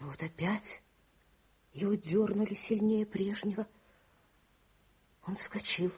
Но 0.00 0.08
вот 0.08 0.22
опять 0.22 0.82
его 1.72 1.94
дернули 1.94 2.54
сильнее 2.54 3.06
прежнего. 3.06 3.66
Он 5.26 5.36
вскочил. 5.36 5.92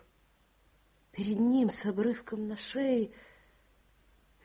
Перед 1.13 1.39
ним 1.39 1.71
с 1.71 1.85
обрывком 1.87 2.47
на 2.47 2.57
шее 2.57 3.11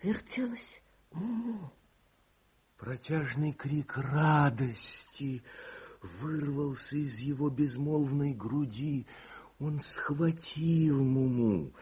вертелась 0.01 0.81
Муму. 1.11 1.71
Протяжный 2.77 3.53
крик 3.53 3.97
радости 3.97 5.41
вырвался 6.21 6.97
из 6.97 7.17
его 7.19 7.49
безмолвной 7.49 8.33
груди. 8.33 9.07
Он 9.59 9.79
схватил 9.79 11.03
Муму, 11.03 11.73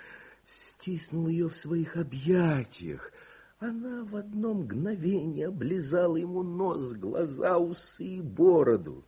стиснул 0.45 1.27
ее 1.27 1.49
в 1.49 1.57
своих 1.57 1.97
объятиях. 1.97 3.11
Она 3.59 4.05
в 4.05 4.15
одно 4.15 4.53
мгновение 4.53 5.47
облизала 5.47 6.15
ему 6.15 6.43
нос, 6.43 6.93
глаза, 6.93 7.57
усы 7.57 8.05
и 8.05 8.21
бороду. 8.21 9.03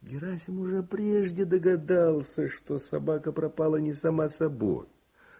Герасим 0.00 0.60
уже 0.60 0.82
прежде 0.82 1.44
догадался, 1.44 2.48
что 2.48 2.78
собака 2.78 3.32
пропала 3.32 3.76
не 3.76 3.92
сама 3.92 4.30
собой, 4.30 4.86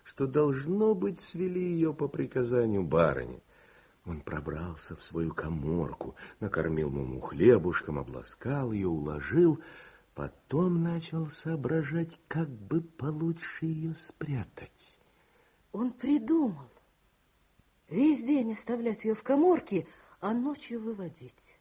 что, 0.05 0.27
должно 0.27 0.95
быть, 0.95 1.21
свели 1.21 1.73
ее 1.73 1.95
по 1.95 2.07
приказанию 2.07 2.83
барыни. 2.83 3.43
Он 4.11 4.23
пробрался 4.23 4.97
в 4.97 5.05
свою 5.05 5.33
коморку, 5.33 6.17
накормил 6.41 6.91
муму 6.91 7.21
хлебушком, 7.21 7.97
обласкал 7.97 8.73
ее, 8.73 8.89
уложил, 8.89 9.63
потом 10.17 10.83
начал 10.83 11.31
соображать, 11.31 12.19
как 12.27 12.49
бы 12.49 12.81
получше 12.81 13.67
ее 13.67 13.95
спрятать. 13.95 14.99
Он 15.71 15.93
придумал 15.93 16.69
весь 17.89 18.25
день 18.25 18.53
оставлять 18.53 19.05
ее 19.05 19.15
в 19.15 19.23
коморке, 19.23 19.87
а 20.19 20.35
ночью 20.35 20.81
выводить. 20.81 21.57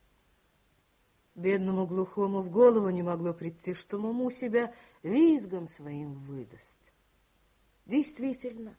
Бедному 1.36 1.86
глухому 1.86 2.42
в 2.42 2.50
голову 2.50 2.90
не 2.90 3.04
могло 3.04 3.32
прийти, 3.32 3.76
что 3.76 4.00
Муму 4.00 4.32
себя 4.32 4.74
визгом 5.04 5.68
своим 5.68 6.16
выдаст. 6.16 6.78
Действительно, 7.86 8.76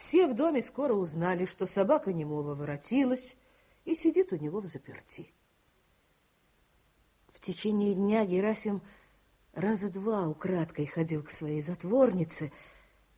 все 0.00 0.26
в 0.26 0.34
доме 0.34 0.62
скоро 0.62 0.94
узнали, 0.94 1.44
что 1.44 1.66
собака 1.66 2.14
немого 2.14 2.54
воротилась 2.54 3.36
и 3.84 3.94
сидит 3.94 4.32
у 4.32 4.36
него 4.36 4.62
в 4.62 4.64
заперти. 4.64 5.30
В 7.28 7.38
течение 7.38 7.94
дня 7.94 8.24
Герасим 8.24 8.80
раза 9.52 9.90
два 9.90 10.26
украдкой 10.26 10.86
ходил 10.86 11.22
к 11.22 11.28
своей 11.28 11.60
затворнице. 11.60 12.50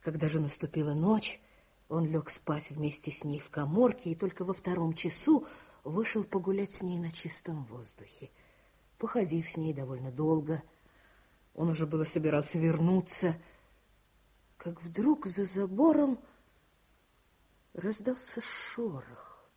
Когда 0.00 0.28
же 0.28 0.40
наступила 0.40 0.92
ночь, 0.92 1.40
он 1.88 2.06
лег 2.06 2.30
спать 2.30 2.70
вместе 2.70 3.12
с 3.12 3.22
ней 3.22 3.38
в 3.38 3.48
коморке 3.48 4.10
и 4.10 4.16
только 4.16 4.44
во 4.44 4.52
втором 4.52 4.94
часу 4.94 5.46
вышел 5.84 6.24
погулять 6.24 6.74
с 6.74 6.82
ней 6.82 6.98
на 6.98 7.12
чистом 7.12 7.64
воздухе. 7.66 8.28
Походив 8.98 9.48
с 9.48 9.56
ней 9.56 9.72
довольно 9.72 10.10
долго, 10.10 10.64
он 11.54 11.68
уже 11.68 11.86
было 11.86 12.02
собирался 12.02 12.58
вернуться, 12.58 13.40
как 14.56 14.82
вдруг 14.82 15.26
за 15.26 15.44
забором 15.44 16.18
раздался 17.74 18.40
шорох. 18.40 19.50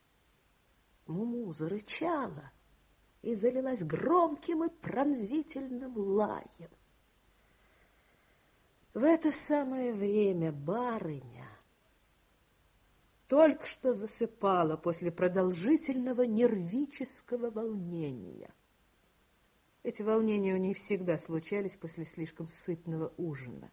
Муму 1.08 1.52
зарычала 1.54 2.52
и 3.22 3.36
залилась 3.36 3.84
громким 3.84 4.64
и 4.64 4.70
пронзительным 4.70 5.98
лаем. 5.98 6.70
В 8.94 9.04
это 9.04 9.32
самое 9.32 9.94
время 9.94 10.52
барыня 10.52 11.50
только 13.28 13.66
что 13.66 13.94
засыпала 13.94 14.78
после 14.78 15.12
продолжительного 15.12 16.22
нервического 16.22 17.50
волнения. 17.50 18.54
Эти 19.84 20.02
волнения 20.02 20.54
у 20.54 20.58
ней 20.58 20.74
всегда 20.74 21.18
случались 21.18 21.76
после 21.76 22.06
слишком 22.06 22.48
сытного 22.48 23.14
ужина. 23.18 23.72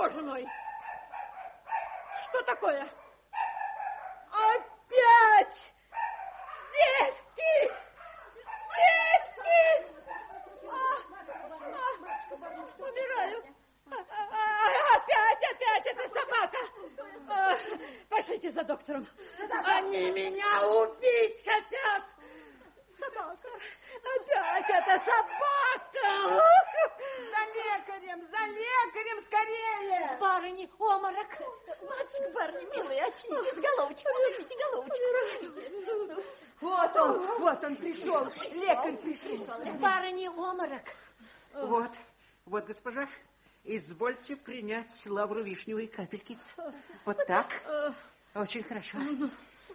Боже 0.00 0.22
мой! 0.22 0.48
Что 2.22 2.42
такое? 2.44 2.88
Опять! 4.32 5.74
Девки! 6.72 7.70
Девки! 8.78 9.60
А, 10.64 10.78
а, 12.32 12.82
умираю. 12.82 13.44
А, 13.90 14.96
опять, 14.96 15.44
опять 15.50 15.86
эта 15.86 16.08
собака. 16.08 16.58
Пошлите 18.08 18.50
за 18.52 18.64
доктором. 18.64 19.06
Они 19.66 20.10
меня 20.12 20.66
убить 20.66 21.44
хотят. 21.44 22.04
Собака. 22.98 23.48
Опять 24.16 24.70
эта 24.70 24.98
собака. 24.98 26.40
За 27.18 27.42
лекарем, 27.54 28.22
за 28.22 28.46
лекарем 28.46 29.20
скорее! 29.24 30.16
С 30.16 30.20
барыни 30.20 30.70
обморок. 30.78 31.28
Матушка, 31.82 32.30
очнитесь, 33.10 33.60
головочку, 33.60 34.08
положите 34.12 34.54
головочку. 34.56 36.22
Вот 36.60 36.96
он, 36.96 37.26
вот 37.38 37.64
он 37.64 37.76
пришел, 37.76 38.24
лекарь 38.54 38.96
пришел. 38.98 39.38
Барыни 39.78 40.28
обморок. 40.28 40.82
Вот, 41.54 41.90
вот, 42.44 42.64
госпожа, 42.66 43.08
извольте 43.64 44.36
принять 44.36 45.06
лавру 45.06 45.42
вишневой 45.42 45.86
капельки. 45.86 46.36
Вот 47.04 47.16
так. 47.26 47.48
Очень 48.34 48.62
хорошо. 48.62 48.98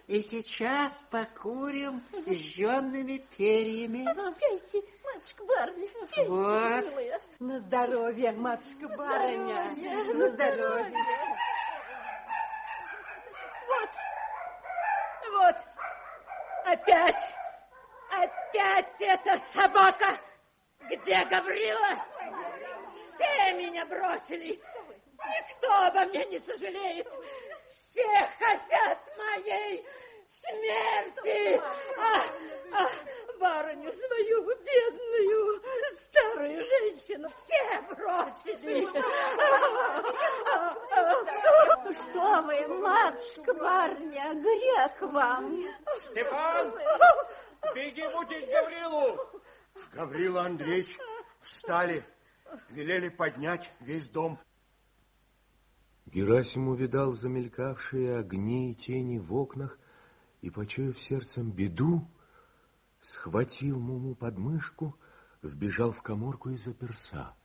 И 0.08 0.22
сейчас 0.22 1.04
покурим 1.10 2.04
жженными 2.28 3.26
перьями. 3.36 4.06
Пейте, 4.40 4.84
матушка 5.04 5.44
Барни, 5.46 5.88
пейте, 6.14 6.30
Вот. 6.30 6.84
милая. 6.86 7.22
На 7.40 7.60
здоровье, 7.60 8.32
матушка 8.34 8.88
барыня, 8.88 9.76
на 10.14 10.30
здоровье. 10.30 11.06
Вот, 13.68 13.90
вот, 15.32 15.56
опять, 16.66 17.36
опять 18.12 19.02
эта 19.02 19.38
собака. 19.40 20.20
Где 20.90 21.26
Гаврила? 21.26 22.06
Все 22.96 23.54
меня 23.54 23.86
бросили. 23.86 24.62
Никто 25.26 25.74
обо 25.86 26.06
мне 26.06 26.26
не 26.26 26.40
сожалеет. 26.40 27.08
Все 27.68 28.30
хотят 28.40 29.00
моей 29.18 29.86
смерти. 30.30 31.62
А, 31.98 32.84
а, 32.84 32.90
барыню 33.40 33.92
свою 33.92 34.46
бедную, 34.46 35.62
старую 35.94 36.66
женщину 36.66 37.28
все 37.30 37.82
бросили. 37.90 38.86
Ну 41.84 41.94
что 41.94 42.42
вы, 42.44 42.68
матушка 42.80 43.54
Барня, 43.54 44.34
грех 44.34 45.02
вам. 45.14 45.64
Степан, 45.98 46.74
беги 47.74 48.08
будить 48.14 48.50
Гаврилу. 48.50 49.20
Гаврила 49.94 50.42
Андреевич 50.44 50.98
встали, 51.42 52.04
велели 52.70 53.10
поднять 53.10 53.72
весь 53.80 54.10
дом. 54.10 54.40
Герасим 56.06 56.68
увидал 56.68 57.14
замелькавшие 57.14 58.20
огни 58.20 58.72
и 58.72 58.76
тени 58.76 59.18
в 59.20 59.34
окнах 59.34 59.80
и, 60.42 60.50
почуяв 60.50 61.00
сердцем 61.00 61.52
беду, 61.52 62.08
схватил 63.06 63.80
Муму 63.80 64.16
под 64.16 64.38
мышку, 64.38 64.98
вбежал 65.42 65.92
в 65.92 66.02
коморку 66.02 66.50
и 66.50 66.58
заперся. 66.58 67.36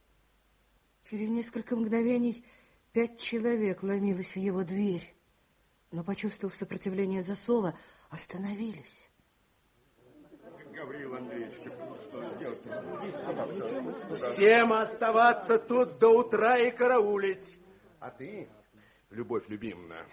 Через 1.08 1.28
несколько 1.28 1.76
мгновений 1.76 2.44
пять 2.92 3.20
человек 3.20 3.82
ломилось 3.82 4.32
в 4.32 4.36
его 4.36 4.64
дверь, 4.64 5.14
но, 5.90 6.02
почувствовав 6.02 6.54
сопротивление 6.54 7.22
засова, 7.22 7.78
остановились. 8.08 9.06
Гаврила 10.72 11.18
Андреевич, 11.18 11.56
что 11.56 12.38
делать 12.38 14.18
Всем 14.18 14.72
оставаться 14.72 15.58
тут 15.58 15.98
до 15.98 16.20
утра 16.20 16.56
и 16.58 16.70
караулить. 16.70 17.58
А 17.98 18.10
ты, 18.10 18.48
любовь 19.10 19.46
любимая, 19.48 20.06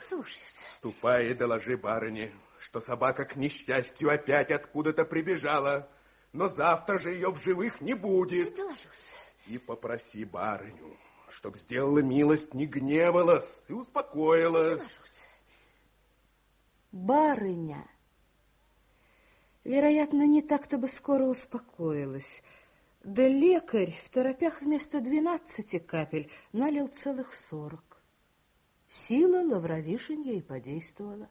Слушаюсь. 0.00 0.62
ступай 0.64 1.30
и 1.30 1.34
доложи 1.34 1.76
барыне, 1.76 2.32
что 2.62 2.80
собака 2.80 3.24
к 3.24 3.34
несчастью 3.34 4.08
опять 4.08 4.52
откуда-то 4.52 5.04
прибежала, 5.04 5.88
но 6.32 6.46
завтра 6.46 7.00
же 7.00 7.10
ее 7.10 7.30
в 7.30 7.42
живых 7.42 7.80
не 7.80 7.94
будет. 7.94 8.54
Доложусь. 8.54 9.12
И 9.48 9.58
попроси 9.58 10.24
барыню, 10.24 10.96
чтоб 11.28 11.56
сделала 11.56 11.98
милость, 11.98 12.54
не 12.54 12.66
гневалась 12.66 13.64
и 13.66 13.72
успокоилась. 13.72 15.00
Барыня, 16.92 17.84
вероятно, 19.64 20.24
не 20.24 20.40
так-то 20.40 20.78
бы 20.78 20.86
скоро 20.86 21.24
успокоилась. 21.24 22.42
Да 23.02 23.26
лекарь 23.26 23.98
в 24.04 24.10
торопях 24.10 24.62
вместо 24.62 25.00
двенадцати 25.00 25.80
капель 25.80 26.30
налил 26.52 26.86
целых 26.86 27.34
сорок. 27.34 28.00
Сила 28.88 29.42
лавровишенья 29.42 30.34
и 30.34 30.42
подействовала. 30.42 31.28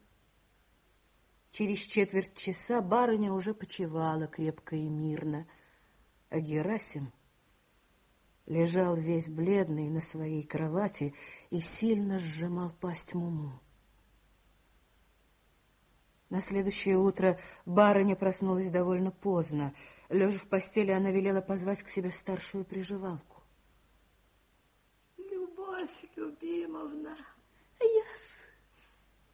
Через 1.51 1.79
четверть 1.79 2.33
часа 2.33 2.81
барыня 2.81 3.33
уже 3.33 3.53
почевала 3.53 4.27
крепко 4.27 4.75
и 4.77 4.87
мирно, 4.87 5.45
а 6.29 6.39
Герасим 6.39 7.11
лежал 8.45 8.95
весь 8.95 9.27
бледный 9.27 9.89
на 9.89 10.01
своей 10.01 10.43
кровати 10.43 11.13
и 11.49 11.59
сильно 11.59 12.19
сжимал 12.19 12.71
пасть 12.79 13.13
Муму. 13.13 13.59
На 16.29 16.39
следующее 16.39 16.97
утро 16.97 17.37
барыня 17.65 18.15
проснулась 18.15 18.71
довольно 18.71 19.11
поздно. 19.11 19.73
Лежа 20.07 20.39
в 20.39 20.47
постели, 20.47 20.91
она 20.91 21.11
велела 21.11 21.41
позвать 21.41 21.83
к 21.83 21.89
себе 21.89 22.13
старшую 22.13 22.63
приживалку. 22.63 23.43
Любовь 25.17 25.91
Любимовна, 26.15 27.17
яс, 27.81 28.43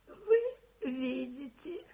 вы 0.08 0.90
видите, 0.90 1.86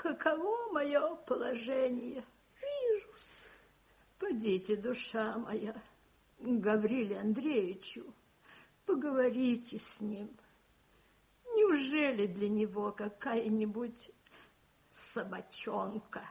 каково 0.00 0.72
мое 0.72 1.14
положение. 1.26 2.24
Вижу-с. 2.60 3.46
Подите, 4.18 4.76
душа 4.76 5.36
моя, 5.36 5.74
Гавриле 6.38 7.18
Андреевичу, 7.20 8.14
поговорите 8.86 9.78
с 9.78 10.00
ним. 10.00 10.30
Неужели 11.54 12.26
для 12.26 12.48
него 12.48 12.92
какая-нибудь 12.92 14.10
собачонка 14.94 16.22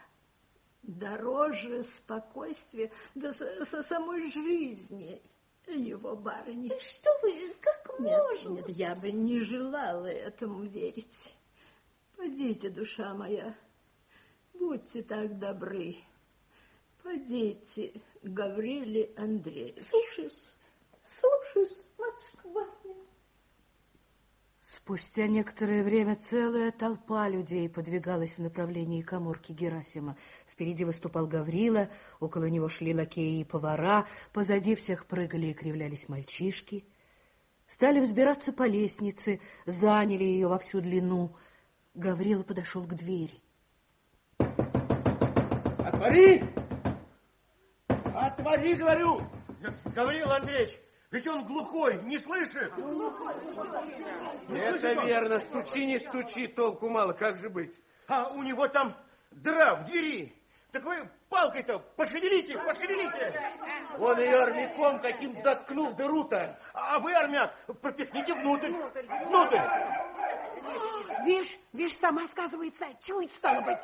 дороже 0.81 1.83
спокойствия 1.83 2.91
да 3.13 3.31
со, 3.31 3.65
со 3.65 3.81
самой 3.83 4.31
жизни 4.31 5.21
его 5.67 6.15
барыни? 6.15 6.71
Что 6.79 7.09
вы, 7.21 7.53
как 7.61 7.99
Нет, 7.99 8.17
можно? 8.17 8.49
нет, 8.57 8.69
я 8.69 8.95
бы 8.95 9.11
не 9.11 9.41
желала 9.41 10.07
этому 10.07 10.63
верить. 10.63 11.35
Подите, 12.19 12.69
душа 12.69 13.13
моя, 13.13 13.55
будьте 14.53 15.01
так 15.03 15.39
добры. 15.39 15.95
Подите, 17.01 17.93
к 18.21 18.27
Гавриле 18.27 19.13
Андреевичу. 19.15 19.81
Слушаюсь, 19.81 20.53
слушаюсь, 21.01 21.87
матушка 21.97 22.49
Барня. 22.49 22.95
Спустя 24.61 25.27
некоторое 25.27 25.81
время 25.81 26.17
целая 26.17 26.73
толпа 26.73 27.29
людей 27.29 27.69
подвигалась 27.69 28.37
в 28.37 28.41
направлении 28.41 29.01
коморки 29.01 29.53
Герасима. 29.53 30.17
Впереди 30.45 30.83
выступал 30.83 31.25
Гаврила, 31.25 31.89
около 32.19 32.49
него 32.49 32.67
шли 32.67 32.93
лакеи 32.93 33.39
и 33.39 33.45
повара, 33.45 34.05
позади 34.33 34.75
всех 34.75 35.05
прыгали 35.05 35.47
и 35.47 35.53
кривлялись 35.53 36.09
мальчишки. 36.09 36.83
Стали 37.65 38.01
взбираться 38.01 38.51
по 38.51 38.67
лестнице, 38.67 39.39
заняли 39.65 40.25
ее 40.25 40.49
во 40.49 40.59
всю 40.59 40.81
длину. 40.81 41.33
Гаврила 41.93 42.43
подошел 42.43 42.83
к 42.83 42.93
двери. 42.93 43.41
Отвори! 45.79 46.43
Отвори, 48.15 48.75
говорю! 48.75 49.21
Гаврил 49.93 50.31
Андреевич, 50.31 50.79
ведь 51.11 51.27
он 51.27 51.45
глухой, 51.45 52.01
не 52.03 52.17
слышит. 52.17 52.71
Это 54.49 55.05
верно, 55.05 55.39
стучи, 55.39 55.85
не 55.85 55.99
стучи, 55.99 56.47
толку 56.47 56.89
мало, 56.89 57.13
как 57.13 57.37
же 57.37 57.49
быть? 57.49 57.79
А 58.07 58.29
у 58.29 58.43
него 58.43 58.67
там 58.67 58.95
дыра 59.31 59.75
в 59.75 59.85
двери. 59.85 60.35
Так 60.71 60.83
вы 60.83 61.09
палкой-то 61.29 61.79
пошевелите, 61.95 62.57
пошевелите. 62.59 63.41
Он 63.97 64.19
ее 64.19 64.43
армяком 64.43 64.99
каким 64.99 65.41
заткнул 65.41 65.93
дыру-то. 65.93 66.59
А 66.73 66.99
вы, 66.99 67.13
армяк, 67.13 67.55
пропихните 67.81 68.35
внутрь, 68.35 68.71
внутрь. 69.27 69.61
Вишь, 71.29 71.59
вишь, 71.73 71.93
сама 71.93 72.25
сказывается, 72.25 72.85
чует, 73.03 73.31
стало 73.33 73.61
быть. 73.61 73.77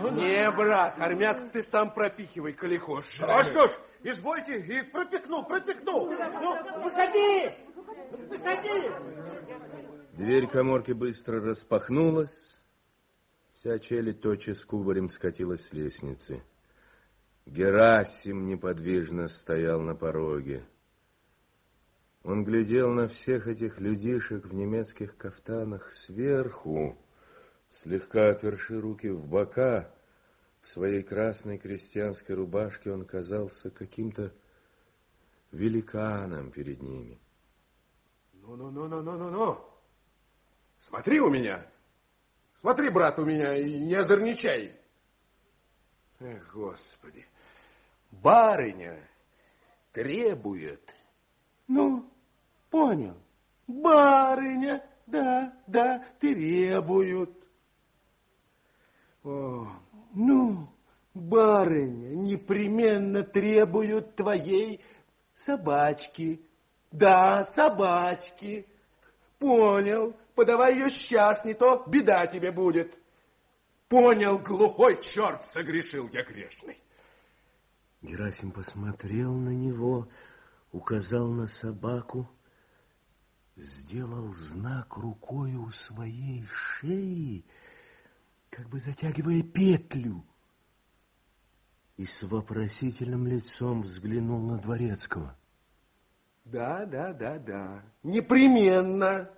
Ну, 0.00 0.10
не, 0.12 0.50
брат, 0.52 0.98
армяк 0.98 1.52
ты 1.52 1.62
сам 1.62 1.92
пропихивай, 1.92 2.54
коли 2.54 2.78
хочешь. 2.78 3.20
А 3.20 3.44
что 3.44 3.68
ж, 3.68 3.72
извольте, 4.02 4.58
и 4.58 4.80
пропихну, 4.84 5.44
пропихну. 5.44 6.10
Ну, 6.40 6.82
выходи, 6.82 7.50
выходи. 8.30 8.90
Дверь 10.14 10.46
коморки 10.46 10.92
быстро 10.92 11.42
распахнулась. 11.42 12.56
Вся 13.52 13.78
челядь 13.78 14.22
тотчас 14.22 14.64
кубарем 14.64 15.10
скатилась 15.10 15.68
с 15.68 15.74
лестницы. 15.74 16.42
Герасим 17.44 18.46
неподвижно 18.46 19.28
стоял 19.28 19.82
на 19.82 19.94
пороге. 19.94 20.64
Он 22.24 22.42
глядел 22.42 22.90
на 22.90 23.06
всех 23.06 23.46
этих 23.48 23.80
людишек 23.80 24.46
в 24.46 24.54
немецких 24.54 25.14
кафтанах 25.18 25.92
сверху, 25.94 26.96
слегка 27.70 28.30
оперши 28.30 28.80
руки 28.80 29.08
в 29.08 29.26
бока. 29.26 29.90
В 30.62 30.68
своей 30.68 31.02
красной 31.02 31.58
крестьянской 31.58 32.34
рубашке 32.34 32.90
он 32.90 33.04
казался 33.04 33.70
каким-то 33.70 34.32
великаном 35.52 36.50
перед 36.50 36.80
ними. 36.80 37.20
Ну-ну-ну-ну-ну-ну-ну. 38.32 39.62
Смотри 40.80 41.20
у 41.20 41.28
меня. 41.28 41.66
Смотри, 42.58 42.88
брат, 42.88 43.18
у 43.18 43.26
меня, 43.26 43.54
и 43.54 43.78
не 43.78 43.94
озорничай. 43.96 44.72
Эх, 46.20 46.54
Господи. 46.54 47.26
Барыня 48.10 48.98
требует. 49.92 50.94
Ну, 51.68 52.10
понял. 52.74 53.16
Барыня, 53.68 54.82
да, 55.06 55.52
да, 55.68 56.04
требуют. 56.18 57.30
О, 59.22 59.68
ну, 60.12 60.68
барыня 61.14 62.16
непременно 62.16 63.22
требуют 63.22 64.16
твоей 64.16 64.84
собачки. 65.36 66.44
Да, 66.90 67.46
собачки. 67.46 68.66
Понял. 69.38 70.12
Подавай 70.34 70.74
ее 70.74 70.90
сейчас, 70.90 71.44
не 71.44 71.54
то 71.54 71.84
беда 71.86 72.26
тебе 72.26 72.50
будет. 72.50 72.98
Понял, 73.86 74.36
глухой 74.40 75.00
черт, 75.00 75.44
согрешил 75.44 76.08
я 76.12 76.24
грешный. 76.24 76.82
Герасим 78.02 78.50
посмотрел 78.50 79.32
на 79.32 79.50
него, 79.50 80.08
указал 80.72 81.28
на 81.28 81.46
собаку, 81.46 82.28
сделал 83.56 84.32
знак 84.32 84.96
рукой 84.96 85.54
у 85.54 85.70
своей 85.70 86.44
шеи, 86.46 87.44
как 88.50 88.68
бы 88.68 88.80
затягивая 88.80 89.42
петлю, 89.42 90.24
и 91.96 92.06
с 92.06 92.22
вопросительным 92.22 93.26
лицом 93.26 93.82
взглянул 93.82 94.40
на 94.40 94.58
Дворецкого. 94.58 95.36
Да, 96.44 96.84
да, 96.84 97.12
да, 97.12 97.38
да, 97.38 97.82
непременно, 98.02 99.30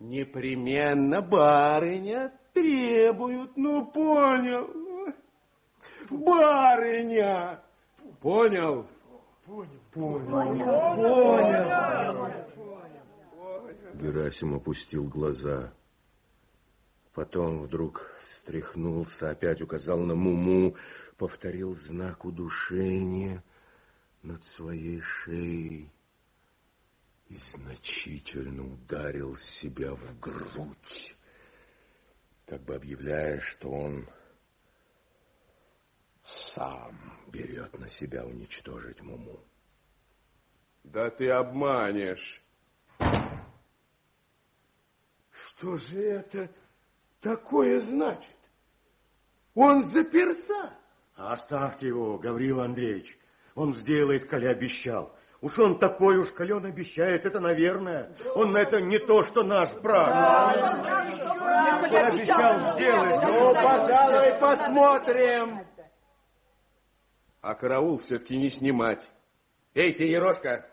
непременно 0.00 1.22
барыня 1.22 2.32
требуют, 2.52 3.56
ну, 3.56 3.86
понял, 3.86 4.68
барыня, 6.10 7.60
понял, 8.20 8.86
понял, 9.44 9.68
понял, 9.92 10.96
понял. 10.96 12.51
Герасим 13.94 14.54
опустил 14.54 15.04
глаза. 15.04 15.72
Потом 17.12 17.62
вдруг 17.62 18.10
встряхнулся, 18.24 19.30
опять 19.30 19.60
указал 19.60 20.00
на 20.00 20.14
Муму, 20.14 20.76
повторил 21.18 21.74
знак 21.76 22.24
удушения 22.24 23.44
над 24.22 24.44
своей 24.46 25.00
шеей 25.00 25.92
и 27.28 27.36
значительно 27.36 28.66
ударил 28.72 29.36
себя 29.36 29.94
в 29.94 30.18
грудь, 30.20 31.16
как 32.46 32.62
бы 32.62 32.74
объявляя, 32.74 33.40
что 33.40 33.70
он 33.70 34.08
сам 36.24 37.20
берет 37.28 37.78
на 37.78 37.90
себя 37.90 38.24
уничтожить 38.24 39.02
Муму. 39.02 39.44
Да 40.84 41.10
ты 41.10 41.28
обманешь. 41.30 42.41
Что 45.56 45.76
же 45.76 46.02
это 46.02 46.48
такое 47.20 47.80
значит? 47.80 48.36
Он 49.54 49.84
заперся. 49.84 50.74
Оставьте 51.14 51.88
его, 51.88 52.18
Гаврил 52.18 52.60
Андреевич. 52.60 53.18
Он 53.54 53.74
сделает, 53.74 54.28
коли 54.28 54.46
обещал. 54.46 55.14
Уж 55.42 55.58
он 55.58 55.78
такой 55.78 56.16
уж, 56.16 56.32
коли 56.32 56.52
он 56.52 56.64
обещает, 56.64 57.26
это 57.26 57.38
наверное. 57.38 58.16
Он 58.34 58.56
это 58.56 58.80
не 58.80 58.98
то, 58.98 59.24
что 59.24 59.42
наш 59.42 59.74
брат. 59.74 60.56
Он 60.56 61.94
обещал 61.96 62.76
сделать. 62.76 63.22
Ну, 63.22 63.54
пожалуй, 63.54 64.40
посмотрим. 64.40 65.66
А 67.40 67.54
караул 67.54 67.98
все-таки 67.98 68.38
не 68.38 68.50
снимать. 68.50 69.10
Эй, 69.74 69.92
ты, 69.92 70.04
Ерошка, 70.04 70.66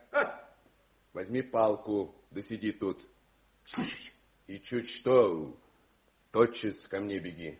возьми 1.13 1.41
палку, 1.41 2.15
да 2.31 2.41
сиди 2.41 2.71
тут. 2.71 3.05
Слушай. 3.65 4.13
И 4.49 4.59
чуть 4.59 4.89
что, 4.89 5.55
тотчас 6.31 6.87
ко 6.87 6.99
мне 6.99 7.19
беги. 7.19 7.59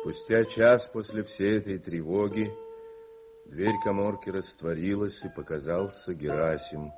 Спустя 0.00 0.46
час 0.46 0.88
после 0.88 1.24
всей 1.24 1.58
этой 1.58 1.78
тревоги 1.78 2.50
дверь 3.44 3.74
коморки 3.84 4.30
растворилась, 4.30 5.22
и 5.26 5.28
показался 5.28 6.14
Герасим. 6.14 6.94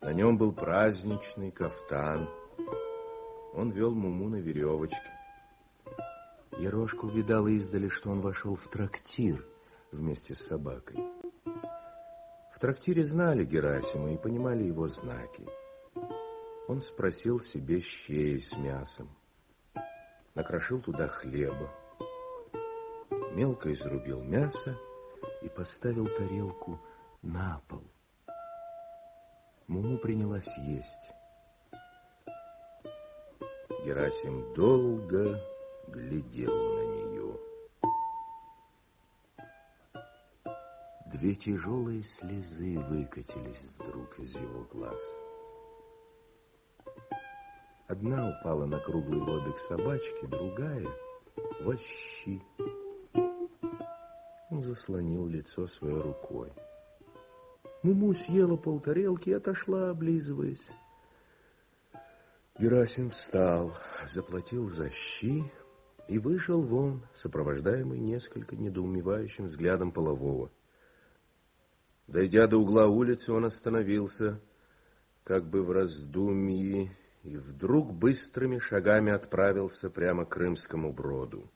На 0.00 0.12
нем 0.12 0.38
был 0.38 0.52
праздничный 0.52 1.50
кафтан. 1.50 2.30
Он 3.52 3.72
вел 3.72 3.96
Муму 3.96 4.28
на 4.28 4.36
веревочке. 4.36 5.12
Ерошка 6.56 7.06
увидала 7.06 7.48
издали, 7.48 7.88
что 7.88 8.10
он 8.10 8.20
вошел 8.20 8.54
в 8.54 8.68
трактир 8.70 9.44
вместе 9.90 10.36
с 10.36 10.46
собакой. 10.46 11.17
В 12.58 12.60
трактире 12.60 13.04
знали 13.04 13.44
Герасима 13.44 14.12
и 14.12 14.16
понимали 14.16 14.64
его 14.64 14.88
знаки. 14.88 15.46
Он 16.66 16.80
спросил 16.80 17.38
себе 17.38 17.78
щей 17.78 18.40
с 18.40 18.56
мясом, 18.56 19.08
накрошил 20.34 20.80
туда 20.80 21.06
хлеба, 21.06 21.70
мелко 23.32 23.72
изрубил 23.72 24.24
мясо 24.24 24.76
и 25.40 25.48
поставил 25.48 26.08
тарелку 26.08 26.80
на 27.22 27.62
пол. 27.68 27.84
Муму 29.68 29.96
принялась 29.96 30.52
есть. 30.58 31.12
Герасим 33.84 34.52
долго 34.54 35.40
глядел 35.86 36.74
на 36.74 36.87
Две 41.18 41.34
тяжелые 41.34 42.04
слезы 42.04 42.78
выкатились 42.78 43.68
вдруг 43.76 44.16
из 44.20 44.36
его 44.36 44.62
глаз. 44.72 45.02
Одна 47.88 48.28
упала 48.30 48.66
на 48.66 48.78
круглый 48.78 49.18
лобик 49.18 49.58
собачки, 49.58 50.26
другая— 50.26 50.86
в 51.64 51.76
щи. 51.76 52.40
Он 54.50 54.62
заслонил 54.62 55.26
лицо 55.26 55.66
своей 55.66 56.00
рукой. 56.00 56.52
Муму 57.82 58.14
съела 58.14 58.56
полтарелки 58.56 59.30
и 59.30 59.32
отошла, 59.32 59.90
облизываясь. 59.90 60.70
Герасим 62.60 63.10
встал, 63.10 63.76
заплатил 64.06 64.68
за 64.68 64.88
щи 64.90 65.42
и 66.06 66.18
вышел 66.20 66.62
вон, 66.62 67.02
сопровождаемый 67.12 67.98
несколько 67.98 68.54
недоумевающим 68.54 69.46
взглядом 69.46 69.90
полового. 69.90 70.52
Дойдя 72.08 72.46
до 72.46 72.56
угла 72.56 72.86
улицы, 72.86 73.32
он 73.34 73.44
остановился, 73.44 74.40
как 75.24 75.44
бы 75.44 75.62
в 75.62 75.70
раздумье, 75.70 76.90
и 77.22 77.36
вдруг 77.36 77.92
быстрыми 77.92 78.58
шагами 78.58 79.12
отправился 79.12 79.90
прямо 79.90 80.24
к 80.24 80.30
Крымскому 80.30 80.90
броду. 80.90 81.50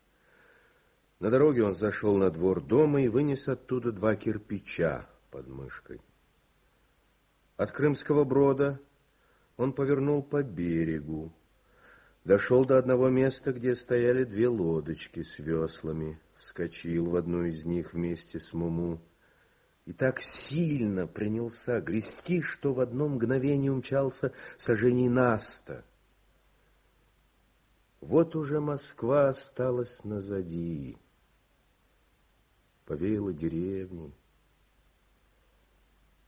На 1.21 1.31
дороге 1.31 1.65
он 1.65 1.75
зашел 1.75 2.17
на 2.19 2.31
двор 2.31 2.61
дома 2.61 3.01
и 3.01 3.09
вынес 3.09 3.49
оттуда 3.49 3.93
два 3.93 4.15
кирпича 4.15 5.09
под 5.31 5.49
мышкой. 5.49 6.03
От 7.57 7.73
Крымского 7.73 8.25
брода 8.25 8.79
Он 9.57 9.73
повернул 9.73 10.23
по 10.23 10.43
берегу, 10.43 11.33
дошел 12.25 12.65
до 12.65 12.77
одного 12.77 13.09
места, 13.09 13.53
где 13.53 13.75
стояли 13.75 14.25
две 14.25 14.49
лодочки 14.49 15.23
с 15.23 15.39
веслами, 15.39 16.21
вскочил 16.37 17.11
в 17.11 17.17
одну 17.17 17.45
из 17.45 17.65
них 17.65 17.95
вместе 17.95 18.39
с 18.41 18.53
Муму 18.53 19.01
и 19.85 19.93
так 19.93 20.21
сильно 20.21 21.07
принялся 21.07 21.81
грести, 21.81 22.41
что 22.41 22.73
в 22.73 22.81
одно 22.81 23.09
мгновение 23.09 23.73
умчался 23.73 24.33
сожжений 24.57 25.09
наста. 25.09 25.85
Вот 28.01 28.37
уже 28.37 28.61
Москва 28.61 29.29
осталась 29.29 30.05
назади, 30.05 30.97
повеяло 32.85 33.33
деревней. 33.33 34.13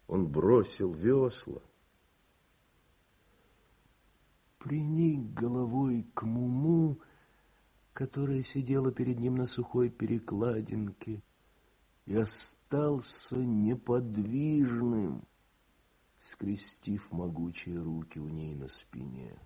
Он 0.07 0.27
бросил 0.27 0.93
весла, 0.93 1.63
приник 4.59 5.33
головой 5.33 6.07
к 6.15 6.23
Муму, 6.23 7.01
которая 7.93 8.43
сидела 8.43 8.93
перед 8.93 9.19
ним 9.19 9.37
на 9.37 9.47
сухой 9.47 9.89
перекладинке, 9.89 11.23
и 12.07 12.17
остался 12.75 13.37
неподвижным, 13.37 15.25
скрестив 16.19 17.13
могучие 17.13 17.81
руки 17.81 18.19
у 18.19 18.29
ней 18.29 18.55
на 18.55 18.69
спине. 18.69 19.39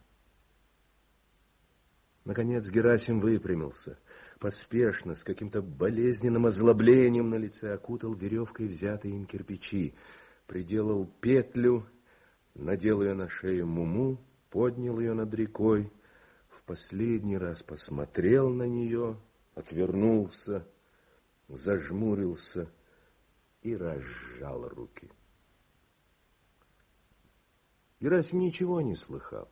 Наконец 2.25 2.69
Герасим 2.69 3.21
выпрямился, 3.21 3.99
поспешно, 4.39 5.15
с 5.15 5.25
каким-то 5.25 5.63
болезненным 5.63 6.47
озлоблением 6.47 7.31
на 7.31 7.37
лице 7.37 7.73
окутал 7.73 8.15
веревкой 8.15 8.67
взятые 8.67 9.15
им 9.15 9.27
кирпичи, 9.27 9.95
приделал 10.47 11.07
петлю, 11.21 11.87
надел 12.55 13.03
ее 13.03 13.15
на 13.15 13.29
шею 13.29 13.67
Муму, 13.67 14.21
поднял 14.51 14.99
ее 14.99 15.15
над 15.15 15.33
рекой, 15.35 15.93
в 16.49 16.63
последний 16.65 17.39
раз 17.39 17.63
посмотрел 17.63 18.51
на 18.51 18.65
нее, 18.65 19.19
отвернулся, 19.55 20.67
зажмурился 21.49 22.71
и 23.71 23.77
разжал 23.77 24.69
руки. 24.69 25.11
Герасим 28.01 28.39
ничего 28.39 28.81
не 28.81 28.95
слыхал. 28.95 29.49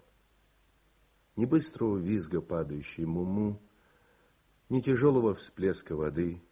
Ни 1.36 1.44
быстрого 1.44 1.98
визга 1.98 2.40
падающей 2.40 3.04
муму, 3.04 3.60
ни 4.68 4.80
тяжелого 4.80 5.34
всплеска 5.34 5.94
воды. 5.94 6.42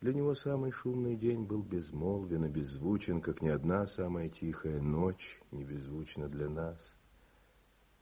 Для 0.00 0.12
него 0.12 0.34
самый 0.34 0.72
шумный 0.72 1.16
день 1.16 1.44
был 1.44 1.62
безмолвен 1.62 2.46
и 2.46 2.48
беззвучен, 2.48 3.20
как 3.20 3.42
ни 3.42 3.48
одна 3.48 3.86
самая 3.86 4.28
тихая 4.28 4.80
ночь 4.80 5.40
не 5.50 5.64
беззвучна 5.64 6.28
для 6.28 6.48
нас. 6.48 6.94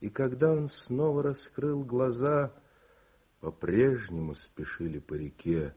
И 0.00 0.08
когда 0.08 0.52
он 0.52 0.68
снова 0.68 1.22
раскрыл 1.22 1.84
глаза, 1.84 2.54
по-прежнему 3.40 4.34
спешили 4.34 4.98
по 4.98 5.14
реке, 5.14 5.74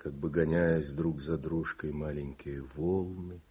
как 0.00 0.14
бы 0.14 0.30
гоняясь 0.30 0.92
друг 0.92 1.20
за 1.20 1.36
дружкой 1.36 1.92
маленькие 1.92 2.62
волны. 2.62 3.42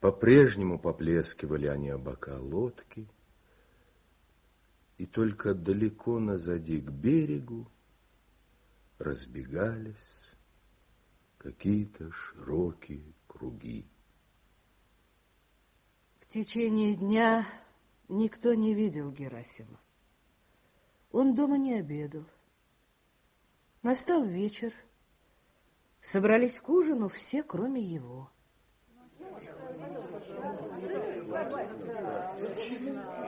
По-прежнему 0.00 0.78
поплескивали 0.78 1.66
они 1.66 1.90
о 1.90 1.98
бока 1.98 2.40
лодки, 2.40 3.06
и 4.96 5.04
только 5.04 5.52
далеко 5.52 6.20
назади 6.20 6.80
к 6.80 6.90
берегу 6.90 7.70
разбегались 8.98 10.26
какие-то 11.36 12.10
широкие 12.10 13.12
круги. 13.26 13.86
В 16.20 16.26
течение 16.28 16.96
дня 16.96 17.46
никто 18.08 18.54
не 18.54 18.74
видел 18.74 19.10
Герасима. 19.10 19.78
Он 21.12 21.34
дома 21.34 21.58
не 21.58 21.74
обедал. 21.74 22.24
Настал 23.84 24.22
вечер. 24.22 24.72
Собрались 26.00 26.58
к 26.58 26.70
ужину 26.70 27.10
все, 27.10 27.42
кроме 27.42 27.82
его. 27.82 28.30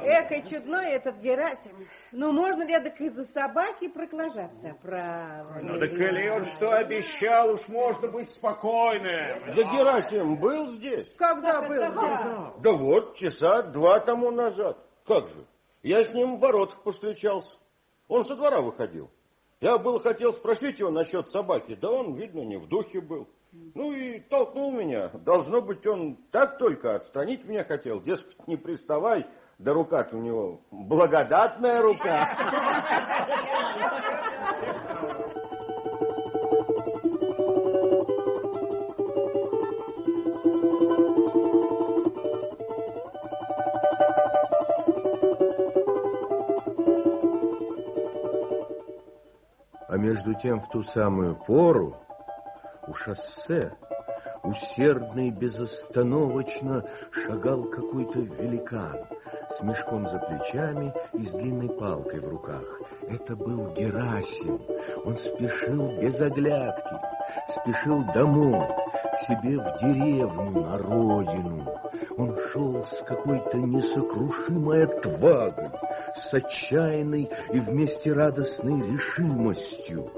Экой 0.03 0.43
чудной 0.49 0.93
этот 0.93 1.19
Герасим. 1.19 1.87
Ну, 2.11 2.33
можно 2.33 2.63
ли 2.63 2.73
так 2.73 2.99
из-за 3.03 3.27
собаки 3.27 3.89
проклажаться? 3.89 4.75
Право. 4.81 5.59
Ну, 5.61 5.79
да 5.79 5.89
коли 5.89 6.29
он 6.31 6.47
что 6.47 6.75
обещал, 6.75 7.53
уж 7.53 7.69
можно 7.69 8.09
быть 8.09 8.31
спокойным. 8.31 9.55
Да 9.55 9.63
Герасим 9.63 10.37
был 10.37 10.71
здесь? 10.71 11.15
Когда 11.17 11.61
был 11.69 11.77
здесь? 11.77 12.63
Да 12.63 12.73
вот, 12.73 13.15
часа 13.17 13.61
два 13.61 14.01
тому 14.01 14.31
назад. 14.31 14.79
Как 15.05 15.29
же? 15.29 15.45
Я 15.83 16.03
с 16.03 16.15
ним 16.15 16.37
в 16.37 16.41
воротах 16.41 16.83
повстречался. 16.83 17.55
Он 18.09 18.25
со 18.25 18.35
двора 18.37 18.63
выходил. 18.63 19.11
Я 19.61 19.79
был 19.79 20.01
хотел 20.01 20.35
спросить 20.35 20.79
его 20.79 20.91
насчет 20.91 21.31
собаки, 21.31 21.75
да 21.75 21.91
он, 21.91 22.15
видно, 22.15 22.41
не 22.41 22.59
в 22.59 22.69
духе 22.69 23.01
был. 23.01 23.27
Ну 23.75 23.93
и 23.93 24.21
толкнул 24.21 24.71
меня. 24.71 25.09
Должно 25.09 25.63
быть, 25.63 25.87
он 25.87 26.17
так 26.31 26.59
только 26.59 26.95
отстранить 26.95 27.45
меня 27.47 27.65
хотел. 27.65 28.03
Дескать, 28.03 28.47
не 28.47 28.59
приставай, 28.59 29.27
да 29.59 29.73
рука 29.73 30.07
у 30.13 30.19
него 30.19 30.61
благодатная 30.71 31.81
рука. 31.81 32.37
А 49.97 49.99
между 49.99 50.35
тем 50.35 50.61
в 50.61 50.69
ту 50.69 50.83
самую 50.83 51.35
пору 51.35 51.97
у 52.87 52.93
шоссе 52.93 53.73
усердно 54.43 55.29
и 55.29 55.31
безостановочно 55.31 56.85
шагал 57.11 57.65
какой-то 57.65 58.19
великан 58.19 59.07
с 59.49 59.63
мешком 59.63 60.07
за 60.07 60.19
плечами 60.19 60.93
и 61.15 61.25
с 61.25 61.33
длинной 61.33 61.71
палкой 61.71 62.21
в 62.21 62.29
руках. 62.29 62.83
Это 63.09 63.37
был 63.37 63.73
Герасим. 63.73 64.61
Он 65.07 65.17
спешил 65.17 65.99
без 65.99 66.21
оглядки, 66.21 66.95
спешил 67.49 68.05
домой, 68.13 68.69
к 69.15 69.21
себе 69.21 69.59
в 69.59 69.79
деревню, 69.81 70.61
на 70.61 70.77
родину. 70.77 71.73
Он 72.19 72.37
шел 72.53 72.85
с 72.85 73.01
какой-то 73.01 73.57
несокрушимой 73.57 74.85
отвагой, 74.85 75.71
с 76.17 76.35
отчаянной 76.35 77.29
и 77.53 77.61
вместе 77.61 78.13
радостной 78.13 78.87
решимостью. 78.93 80.11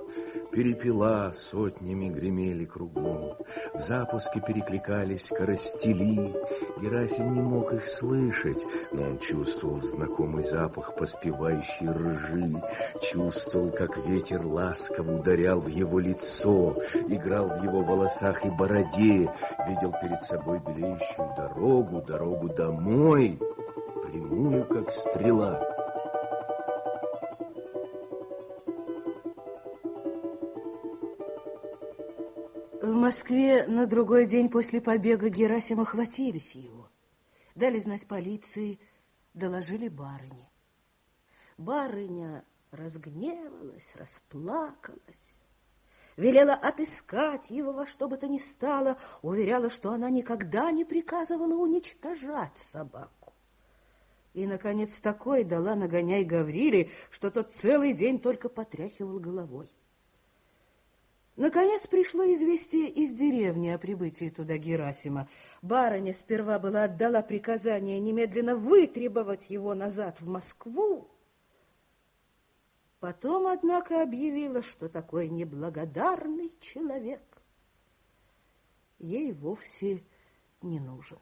Перепела 0.52 1.30
сотнями 1.34 2.08
гремели 2.08 2.64
кругом. 2.64 3.36
В 3.74 3.80
запуске 3.80 4.40
перекликались 4.40 5.28
коростели. 5.28 6.34
Герасим 6.80 7.34
не 7.34 7.42
мог 7.42 7.72
их 7.74 7.86
слышать, 7.86 8.64
но 8.90 9.02
он 9.02 9.18
чувствовал 9.18 9.80
знакомый 9.82 10.42
запах 10.42 10.94
поспевающей 10.96 11.88
ржи, 11.88 12.62
чувствовал, 13.02 13.70
как 13.70 13.98
ветер 13.98 14.44
ласково 14.46 15.20
ударял 15.20 15.60
в 15.60 15.68
его 15.68 15.98
лицо, 15.98 16.76
играл 17.08 17.48
в 17.48 17.62
его 17.62 17.82
волосах 17.82 18.44
и 18.44 18.50
бороде, 18.50 19.30
видел 19.68 19.94
перед 20.00 20.22
собой 20.22 20.60
белеющую 20.66 21.28
дорогу, 21.36 22.00
дорогу 22.00 22.48
домой, 22.48 23.38
прямую, 24.10 24.64
как 24.64 24.90
стрела. 24.90 25.77
Москве 33.08 33.66
на 33.66 33.86
другой 33.86 34.26
день 34.26 34.50
после 34.50 34.82
побега 34.82 35.30
Герасима 35.30 35.86
хватились 35.86 36.54
его. 36.54 36.90
Дали 37.54 37.78
знать 37.78 38.06
полиции, 38.06 38.78
доложили 39.32 39.88
барыне. 39.88 40.50
Барыня 41.56 42.44
разгневалась, 42.70 43.94
расплакалась, 43.96 45.40
велела 46.18 46.52
отыскать 46.52 47.48
его 47.48 47.72
во 47.72 47.86
что 47.86 48.08
бы 48.08 48.18
то 48.18 48.28
ни 48.28 48.38
стало, 48.38 48.98
уверяла, 49.22 49.70
что 49.70 49.90
она 49.92 50.10
никогда 50.10 50.70
не 50.70 50.84
приказывала 50.84 51.54
уничтожать 51.54 52.58
собаку. 52.58 53.32
И, 54.34 54.46
наконец, 54.46 55.00
такой 55.00 55.44
дала 55.44 55.76
нагоняй 55.76 56.24
Гавриле, 56.24 56.90
что 57.10 57.30
тот 57.30 57.54
целый 57.54 57.94
день 57.94 58.20
только 58.20 58.50
потряхивал 58.50 59.18
головой. 59.18 59.72
Наконец 61.38 61.86
пришло 61.86 62.24
известие 62.34 62.90
из 62.90 63.12
деревни 63.12 63.68
о 63.68 63.78
прибытии 63.78 64.28
туда 64.28 64.58
Герасима. 64.58 65.28
Барыня 65.62 66.12
сперва 66.12 66.58
была 66.58 66.82
отдала 66.82 67.22
приказание 67.22 68.00
немедленно 68.00 68.56
вытребовать 68.56 69.48
его 69.48 69.72
назад 69.72 70.20
в 70.20 70.26
Москву. 70.26 71.08
Потом, 72.98 73.46
однако, 73.46 74.02
объявила, 74.02 74.64
что 74.64 74.88
такой 74.88 75.28
неблагодарный 75.28 76.52
человек 76.60 77.22
ей 78.98 79.32
вовсе 79.32 80.02
не 80.60 80.80
нужен. 80.80 81.20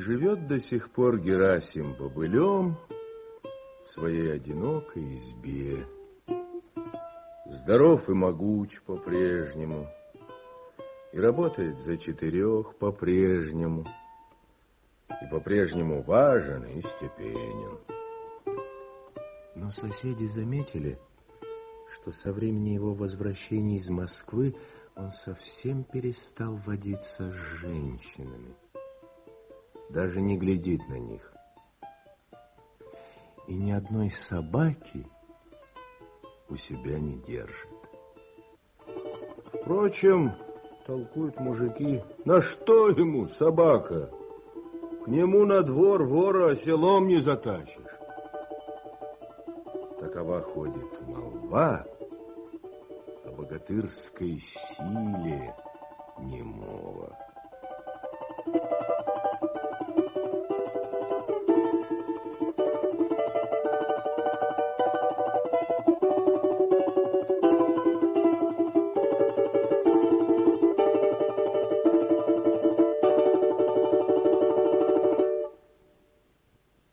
Живет 0.00 0.46
до 0.46 0.58
сих 0.58 0.90
пор 0.90 1.18
Герасим 1.18 1.94
бобылем 1.94 2.76
в 3.84 3.90
своей 3.90 4.32
одинокой 4.32 5.14
избе. 5.14 5.86
Здоров 7.46 8.08
и 8.08 8.12
могуч 8.12 8.80
по-прежнему, 8.82 9.88
и 11.12 11.18
работает 11.18 11.78
за 11.78 11.98
четырех 11.98 12.76
по-прежнему, 12.76 13.86
и 15.08 15.30
по-прежнему 15.30 16.02
важен 16.02 16.64
и 16.64 16.80
степенен. 16.80 17.78
Но 19.54 19.70
соседи 19.70 20.24
заметили, 20.24 20.98
что 21.92 22.12
со 22.12 22.32
времени 22.32 22.70
его 22.70 22.94
возвращения 22.94 23.76
из 23.76 23.90
Москвы 23.90 24.54
он 24.96 25.10
совсем 25.10 25.84
перестал 25.84 26.54
водиться 26.54 27.30
с 27.32 27.34
женщинами. 27.34 28.54
Даже 29.90 30.20
не 30.20 30.38
глядит 30.38 30.88
на 30.88 30.98
них. 30.98 31.32
И 33.48 33.54
ни 33.54 33.72
одной 33.72 34.10
собаки 34.10 35.04
у 36.48 36.56
себя 36.56 36.98
не 37.00 37.16
держит. 37.16 37.68
Впрочем, 39.52 40.32
толкуют 40.86 41.40
мужики, 41.40 42.02
на 42.24 42.40
что 42.40 42.90
ему 42.90 43.26
собака? 43.26 44.10
К 45.04 45.08
нему 45.08 45.44
на 45.44 45.62
двор 45.62 46.04
вора 46.04 46.54
селом 46.54 47.08
не 47.08 47.20
затащишь. 47.20 47.76
Такова 49.98 50.40
ходит 50.40 51.00
молва 51.06 51.84
о 53.24 53.32
богатырской 53.32 54.38
силе 54.38 55.54